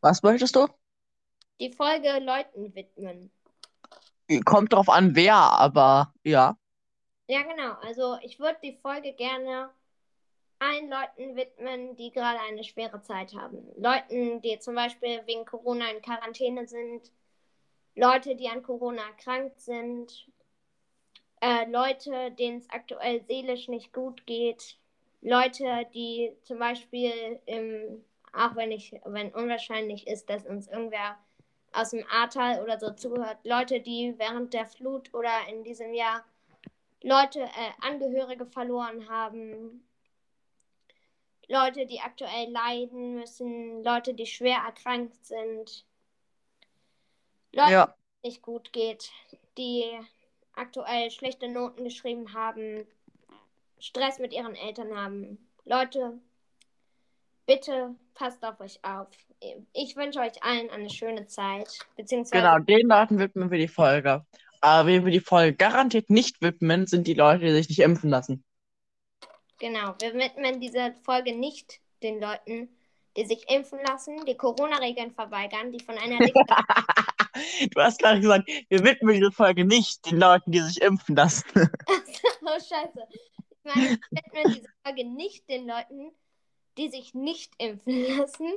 Was 0.00 0.22
möchtest 0.22 0.56
du? 0.56 0.66
Die 1.60 1.72
Folge 1.72 2.18
Leuten 2.18 2.74
widmen. 2.74 3.30
Kommt 4.44 4.72
drauf 4.72 4.88
an, 4.88 5.14
wer, 5.14 5.34
aber 5.36 6.12
ja. 6.24 6.58
Ja, 7.28 7.42
genau. 7.42 7.74
Also 7.82 8.18
ich 8.22 8.40
würde 8.40 8.58
die 8.62 8.76
Folge 8.76 9.12
gerne 9.12 9.70
allen 10.58 10.88
Leuten 10.88 11.36
widmen, 11.36 11.96
die 11.96 12.10
gerade 12.10 12.40
eine 12.40 12.64
schwere 12.64 13.00
Zeit 13.02 13.34
haben. 13.34 13.66
Leuten, 13.76 14.40
die 14.40 14.58
zum 14.58 14.74
Beispiel 14.74 15.20
wegen 15.26 15.44
Corona 15.44 15.90
in 15.90 16.02
Quarantäne 16.02 16.66
sind. 16.66 17.10
Leute, 17.94 18.34
die 18.36 18.48
an 18.48 18.62
Corona 18.62 19.02
erkrankt 19.02 19.60
sind. 19.60 20.26
Äh, 21.40 21.70
Leute, 21.70 22.32
denen 22.32 22.58
es 22.58 22.70
aktuell 22.70 23.22
seelisch 23.26 23.68
nicht 23.68 23.92
gut 23.92 24.26
geht. 24.26 24.78
Leute, 25.20 25.86
die 25.94 26.36
zum 26.42 26.58
Beispiel, 26.58 27.40
im, 27.46 28.04
auch 28.32 28.56
wenn, 28.56 28.72
ich, 28.72 28.92
wenn 29.04 29.32
unwahrscheinlich 29.32 30.06
ist, 30.06 30.28
dass 30.28 30.44
uns 30.44 30.68
irgendwer 30.68 31.18
aus 31.72 31.90
dem 31.90 32.04
Ahrtal 32.08 32.62
oder 32.62 32.78
so 32.78 32.90
zuhört, 32.90 33.38
Leute, 33.44 33.80
die 33.80 34.14
während 34.16 34.54
der 34.54 34.66
Flut 34.66 35.12
oder 35.12 35.32
in 35.48 35.64
diesem 35.64 35.92
Jahr 35.92 36.24
Leute, 37.02 37.40
äh, 37.40 37.86
Angehörige 37.86 38.46
verloren 38.46 39.08
haben, 39.10 39.84
Leute, 41.48 41.86
die 41.86 42.00
aktuell 42.00 42.50
leiden 42.50 43.16
müssen, 43.16 43.82
Leute, 43.82 44.14
die 44.14 44.26
schwer 44.26 44.58
erkrankt 44.66 45.24
sind, 45.24 45.84
Leute, 47.52 47.70
Ja. 47.70 47.86
denen 47.86 47.96
es 48.22 48.30
nicht 48.30 48.42
gut 48.42 48.72
geht, 48.72 49.10
die 49.58 49.84
aktuell 50.54 51.10
schlechte 51.10 51.48
Noten 51.48 51.84
geschrieben 51.84 52.32
haben, 52.32 52.86
Stress 53.78 54.18
mit 54.18 54.32
ihren 54.32 54.54
Eltern 54.54 54.96
haben. 54.96 55.38
Leute, 55.64 56.18
bitte 57.46 57.94
passt 58.14 58.44
auf 58.44 58.60
euch 58.60 58.78
auf. 58.82 59.08
Ich 59.72 59.96
wünsche 59.96 60.20
euch 60.20 60.42
allen 60.42 60.70
eine 60.70 60.88
schöne 60.88 61.26
Zeit, 61.26 61.78
beziehungsweise 61.96 62.42
Genau, 62.42 62.58
den 62.58 62.88
Leuten 62.88 63.18
widmen 63.18 63.50
wir 63.50 63.58
die 63.58 63.68
Folge. 63.68 64.24
Aber 64.60 64.88
wen 64.88 65.04
wir 65.04 65.12
die 65.12 65.20
Folge 65.20 65.54
garantiert 65.54 66.08
nicht 66.08 66.40
widmen, 66.40 66.86
sind 66.86 67.06
die 67.06 67.12
Leute, 67.14 67.44
die 67.44 67.52
sich 67.52 67.68
nicht 67.68 67.80
impfen 67.80 68.08
lassen. 68.08 68.42
Genau, 69.58 69.94
wir 70.00 70.14
widmen 70.14 70.60
diese 70.60 70.94
Folge 71.04 71.34
nicht 71.34 71.80
den 72.02 72.20
Leuten, 72.20 72.68
die 73.16 73.24
sich 73.24 73.48
impfen 73.48 73.78
lassen, 73.86 74.24
die 74.26 74.36
Corona-Regeln 74.36 75.12
verweigern, 75.12 75.70
die 75.72 75.80
von 75.80 75.96
einer 75.98 76.18
Diktatur. 76.18 76.56
Du 77.74 77.80
hast 77.80 77.98
gerade 77.98 78.20
gesagt, 78.20 78.48
wir 78.68 78.84
widmen 78.84 79.16
diese 79.16 79.32
Folge 79.32 79.64
nicht 79.64 80.06
den 80.06 80.20
Leuten, 80.20 80.52
die 80.52 80.60
sich 80.60 80.80
impfen 80.80 81.16
lassen. 81.16 81.44
oh, 81.56 82.60
scheiße. 82.60 83.08
Ich 83.10 83.64
meine, 83.64 83.98
wir 84.10 84.22
widmen 84.22 84.54
diese 84.54 84.68
Folge 84.84 85.04
nicht 85.04 85.48
den 85.48 85.66
Leuten, 85.66 86.12
die 86.78 86.90
sich 86.90 87.12
nicht 87.12 87.52
impfen 87.58 88.16
lassen, 88.16 88.52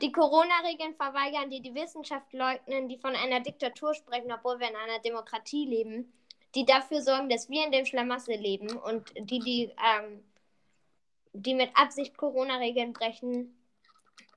die 0.00 0.10
Corona-Regeln 0.10 0.94
verweigern, 0.94 1.50
die 1.50 1.60
die 1.60 1.74
Wissenschaft 1.74 2.32
leugnen, 2.32 2.88
die 2.88 2.98
von 2.98 3.14
einer 3.14 3.40
Diktatur 3.40 3.94
sprechen, 3.94 4.32
obwohl 4.32 4.58
wir 4.58 4.68
in 4.68 4.76
einer 4.76 4.98
Demokratie 4.98 5.66
leben, 5.66 6.12
die 6.54 6.64
dafür 6.64 7.02
sorgen, 7.02 7.28
dass 7.28 7.48
wir 7.48 7.64
in 7.64 7.72
dem 7.72 7.86
Schlamassel 7.86 8.36
leben 8.36 8.76
und 8.76 9.12
die, 9.16 9.38
die, 9.38 9.64
ähm, 9.64 10.24
die 11.32 11.54
mit 11.54 11.70
Absicht 11.74 12.16
Corona-Regeln 12.16 12.92
brechen 12.92 13.54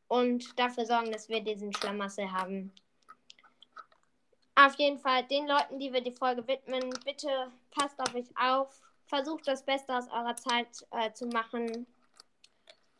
und 0.08 0.58
dafür 0.60 0.86
sorgen, 0.86 1.12
dass 1.12 1.30
wir 1.30 1.42
diesen 1.42 1.74
Schlamassel 1.74 2.32
haben. 2.32 2.72
Auf 4.56 4.76
jeden 4.76 5.00
Fall 5.00 5.24
den 5.24 5.48
Leuten, 5.48 5.80
die 5.80 5.92
wir 5.92 6.02
die 6.02 6.12
Folge 6.12 6.48
widmen, 6.48 6.92
bitte 7.04 7.52
passt 7.72 8.00
auf 8.00 8.14
euch 8.14 8.30
auf, 8.40 8.82
versucht 9.06 9.48
das 9.48 9.64
Beste 9.64 9.98
aus 9.98 10.08
eurer 10.10 10.36
Zeit 10.36 10.86
äh, 10.92 11.12
zu 11.14 11.26
machen. 11.28 11.88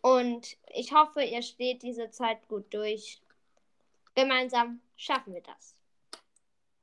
Und 0.02 0.58
ich 0.74 0.92
hoffe, 0.92 1.24
ihr 1.24 1.44
steht 1.44 1.84
diese 1.84 2.10
Zeit 2.10 2.48
gut 2.48 2.74
durch. 2.74 3.22
Gemeinsam 4.16 4.82
schaffen 4.96 5.34
wir 5.34 5.42
das. 5.42 5.76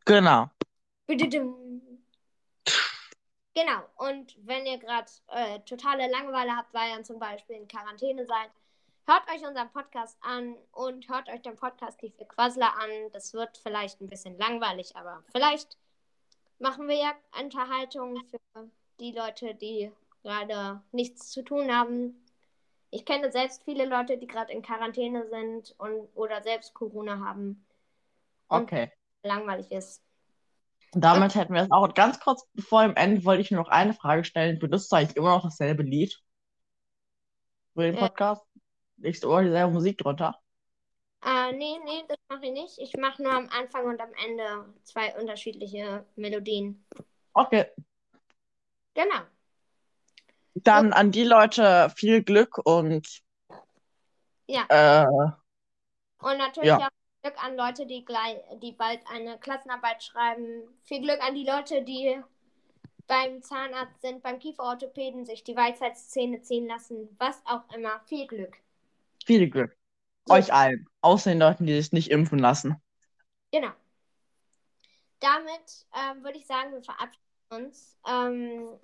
Genau. 0.05 0.49
Bididum. 1.07 1.90
Genau, 3.55 3.83
und 3.97 4.37
wenn 4.47 4.65
ihr 4.65 4.79
gerade 4.79 5.11
äh, 5.29 5.59
totale 5.61 6.09
Langeweile 6.09 6.57
habt, 6.57 6.73
weil 6.73 6.97
ihr 6.97 7.03
zum 7.03 7.19
Beispiel 7.19 7.57
in 7.57 7.69
Quarantäne 7.69 8.25
seid, 8.25 8.51
hört 9.07 9.29
euch 9.29 9.45
unseren 9.47 9.71
Podcast 9.73 10.17
an 10.21 10.57
und 10.73 11.09
hört 11.09 11.29
euch 11.29 11.43
den 11.43 11.57
Podcast 11.57 12.01
Die 12.01 12.11
vier 12.11 12.27
Quassler 12.27 12.73
an. 12.77 12.91
Das 13.13 13.35
wird 13.35 13.59
vielleicht 13.59 14.01
ein 14.01 14.09
bisschen 14.09 14.39
langweilig, 14.39 14.95
aber 14.95 15.25
vielleicht 15.33 15.77
machen 16.61 16.87
wir 16.87 16.97
ja 16.97 17.13
Unterhaltung 17.41 18.23
für 18.31 18.69
die 19.01 19.13
Leute, 19.13 19.55
die 19.55 19.91
gerade 20.23 20.81
nichts 20.93 21.31
zu 21.31 21.43
tun 21.43 21.75
haben. 21.75 22.25
Ich 22.91 23.05
kenne 23.05 23.33
selbst 23.33 23.65
viele 23.65 23.85
Leute, 23.85 24.17
die 24.19 24.27
gerade 24.27 24.53
in 24.53 24.63
Quarantäne 24.63 25.29
sind 25.29 25.75
und 25.79 26.09
oder 26.15 26.43
selbst 26.43 26.75
Corona 26.75 27.19
haben. 27.19 27.65
Und 28.49 28.65
Okay. 28.65 28.93
langweilig 29.23 29.71
ist. 29.73 30.03
Und 30.93 31.03
damit 31.03 31.35
hätten 31.35 31.55
wir 31.55 31.63
es 31.63 31.71
auch. 31.71 31.95
Ganz 31.95 32.19
kurz 32.21 32.47
bevor 32.53 32.83
im 32.85 32.97
Ende 32.97 33.25
wollte 33.25 33.43
ich 33.43 33.51
nur 33.51 33.63
noch 33.63 33.71
eine 33.71 33.95
Frage 33.95 34.25
stellen. 34.25 34.59
Benutzt 34.59 34.91
du 34.91 34.97
eigentlich 34.97 35.17
immer 35.17 35.31
noch 35.31 35.43
dasselbe 35.43 35.83
Lied 35.83 36.21
für 37.75 37.83
den 37.83 37.95
Äh. 37.95 37.99
Podcast? 37.99 38.45
Legst 38.97 39.23
du 39.25 39.31
immer 39.31 39.43
dieselbe 39.43 39.73
Musik 39.73 39.99
drunter? 39.99 40.39
Äh, 41.25 41.53
nee, 41.53 41.79
nee, 41.85 42.03
das 42.09 42.17
mache 42.29 42.47
ich 42.47 42.53
nicht. 42.53 42.79
Ich 42.79 42.97
mache 42.97 43.23
nur 43.23 43.33
am 43.33 43.49
Anfang 43.51 43.85
und 43.87 44.01
am 44.01 44.13
Ende 44.27 44.75
zwei 44.85 45.15
unterschiedliche 45.19 46.05
Melodien. 46.17 46.85
Okay. 47.35 47.67
Genau. 48.95 49.21
Dann 50.55 50.93
an 50.93 51.13
die 51.13 51.25
Leute 51.25 51.91
viel 51.95 52.23
Glück 52.23 52.59
und 52.59 53.23
Ja. 54.49 54.65
äh, 54.69 55.07
Und 56.23 56.39
natürlich 56.39 56.69
Ja. 56.69 56.79
auch 56.79 56.89
Glück 57.23 57.43
an 57.45 57.57
Leute, 57.57 57.87
die 57.87 58.05
gleich, 58.05 58.39
die 58.63 58.73
bald 58.73 59.01
eine 59.07 59.39
Klassenarbeit 59.39 60.03
schreiben. 60.03 60.63
Viel 60.85 61.03
Glück 61.03 61.21
an 61.23 61.35
die 61.35 61.45
Leute, 61.45 61.83
die 61.83 62.19
beim 63.07 63.43
Zahnarzt 63.43 64.01
sind, 64.03 64.23
beim 64.23 64.39
Kieferorthopäden 64.39 65.27
sich 65.27 65.45
die 65.45 65.57
Weisheitszähne 65.57 66.41
ziehen 66.43 66.67
lassen. 66.67 67.15
Was 67.19 67.43
auch 67.45 67.63
immer. 67.75 68.01
Viel 68.07 68.27
Glück. 68.27 68.57
viel 69.25 69.49
Glück. 69.51 69.77
So. 70.27 70.35
Euch 70.35 70.53
allen. 70.53 70.87
Außer 71.03 71.31
den 71.31 71.39
Leuten, 71.41 71.67
die 71.67 71.75
sich 71.75 71.93
nicht 71.93 72.11
impfen 72.11 72.39
lassen. 72.39 72.77
Genau. 73.53 73.71
Damit 75.21 75.87
ähm, 75.95 76.25
würde 76.25 76.39
ich 76.39 76.47
sagen, 76.47 76.73
wir 76.73 76.83
verabschieden 76.83 77.25
uns. 77.51 77.99
Ähm, 78.09 78.79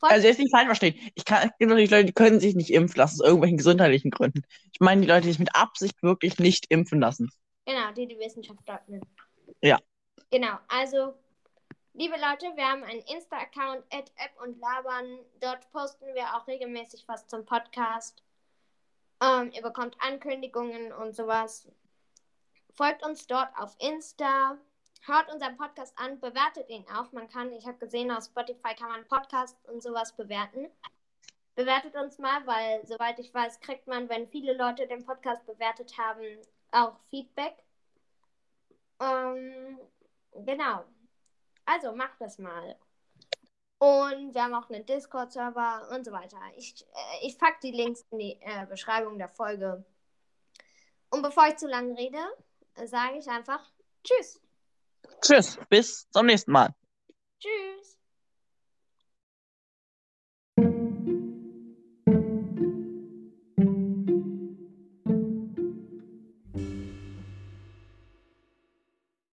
Also 0.00 0.26
jetzt 0.28 0.38
nicht 0.38 0.50
falsch 0.52 0.66
verstehen. 0.66 0.94
Ich 1.14 1.24
kann, 1.24 1.48
es 1.48 1.58
gibt 1.58 1.68
natürlich 1.70 1.90
Leute, 1.90 2.06
die 2.06 2.12
können 2.12 2.40
sich 2.40 2.54
nicht 2.54 2.70
impfen 2.70 2.96
lassen, 2.98 3.20
aus 3.20 3.26
irgendwelchen 3.26 3.56
gesundheitlichen 3.58 4.10
Gründen. 4.10 4.42
Ich 4.72 4.80
meine 4.80 5.00
die 5.02 5.08
Leute, 5.08 5.22
die 5.22 5.28
sich 5.30 5.38
mit 5.40 5.54
Absicht 5.56 6.02
wirklich 6.02 6.38
nicht 6.38 6.66
impfen 6.70 7.00
lassen. 7.00 7.30
Genau, 7.68 7.92
die 7.92 8.06
die 8.06 8.18
Wissenschaft 8.18 8.66
leugnen. 8.66 9.02
Ja. 9.60 9.78
Genau, 10.30 10.56
also, 10.68 11.12
liebe 11.92 12.14
Leute, 12.14 12.56
wir 12.56 12.66
haben 12.66 12.82
einen 12.82 13.02
Insta-Account, 13.02 13.84
App 13.90 14.10
und 14.42 14.58
Labern. 14.58 15.18
Dort 15.38 15.70
posten 15.70 16.06
wir 16.14 16.34
auch 16.34 16.46
regelmäßig 16.46 17.06
was 17.06 17.26
zum 17.26 17.44
Podcast. 17.44 18.22
Ähm, 19.22 19.52
ihr 19.52 19.60
bekommt 19.60 19.98
Ankündigungen 20.00 20.94
und 20.94 21.14
sowas. 21.14 21.68
Folgt 22.72 23.04
uns 23.04 23.26
dort 23.26 23.50
auf 23.58 23.76
Insta. 23.80 24.56
Hört 25.02 25.30
unseren 25.30 25.58
Podcast 25.58 25.92
an, 25.98 26.18
bewertet 26.20 26.70
ihn 26.70 26.86
auch. 26.96 27.12
Man 27.12 27.28
kann, 27.28 27.52
ich 27.52 27.66
habe 27.66 27.76
gesehen, 27.76 28.10
auf 28.10 28.24
Spotify 28.24 28.74
kann 28.74 28.88
man 28.88 29.06
Podcasts 29.08 29.62
und 29.68 29.82
sowas 29.82 30.16
bewerten. 30.16 30.70
Bewertet 31.54 31.94
uns 31.96 32.16
mal, 32.16 32.46
weil, 32.46 32.86
soweit 32.86 33.18
ich 33.18 33.34
weiß, 33.34 33.60
kriegt 33.60 33.86
man, 33.86 34.08
wenn 34.08 34.26
viele 34.28 34.54
Leute 34.54 34.86
den 34.86 35.04
Podcast 35.04 35.44
bewertet 35.44 35.98
haben, 35.98 36.24
auch 36.70 36.98
Feedback. 37.10 37.56
Ähm, 39.00 39.78
genau. 40.34 40.84
Also 41.64 41.94
macht 41.94 42.20
das 42.20 42.38
mal. 42.38 42.76
Und 43.78 44.34
wir 44.34 44.42
haben 44.42 44.54
auch 44.54 44.68
einen 44.70 44.84
Discord-Server 44.84 45.88
und 45.92 46.04
so 46.04 46.10
weiter. 46.10 46.40
Ich, 46.56 46.82
äh, 46.82 47.26
ich 47.26 47.38
packe 47.38 47.58
die 47.62 47.70
Links 47.70 48.04
in 48.10 48.18
die 48.18 48.38
äh, 48.40 48.66
Beschreibung 48.66 49.18
der 49.18 49.28
Folge. 49.28 49.84
Und 51.10 51.22
bevor 51.22 51.46
ich 51.46 51.56
zu 51.56 51.68
lange 51.68 51.96
rede, 51.96 52.18
sage 52.86 53.18
ich 53.18 53.28
einfach 53.28 53.70
Tschüss. 54.04 54.40
Tschüss, 55.20 55.58
bis 55.68 56.08
zum 56.10 56.26
nächsten 56.26 56.52
Mal. 56.52 56.74
Tschüss. 57.40 57.97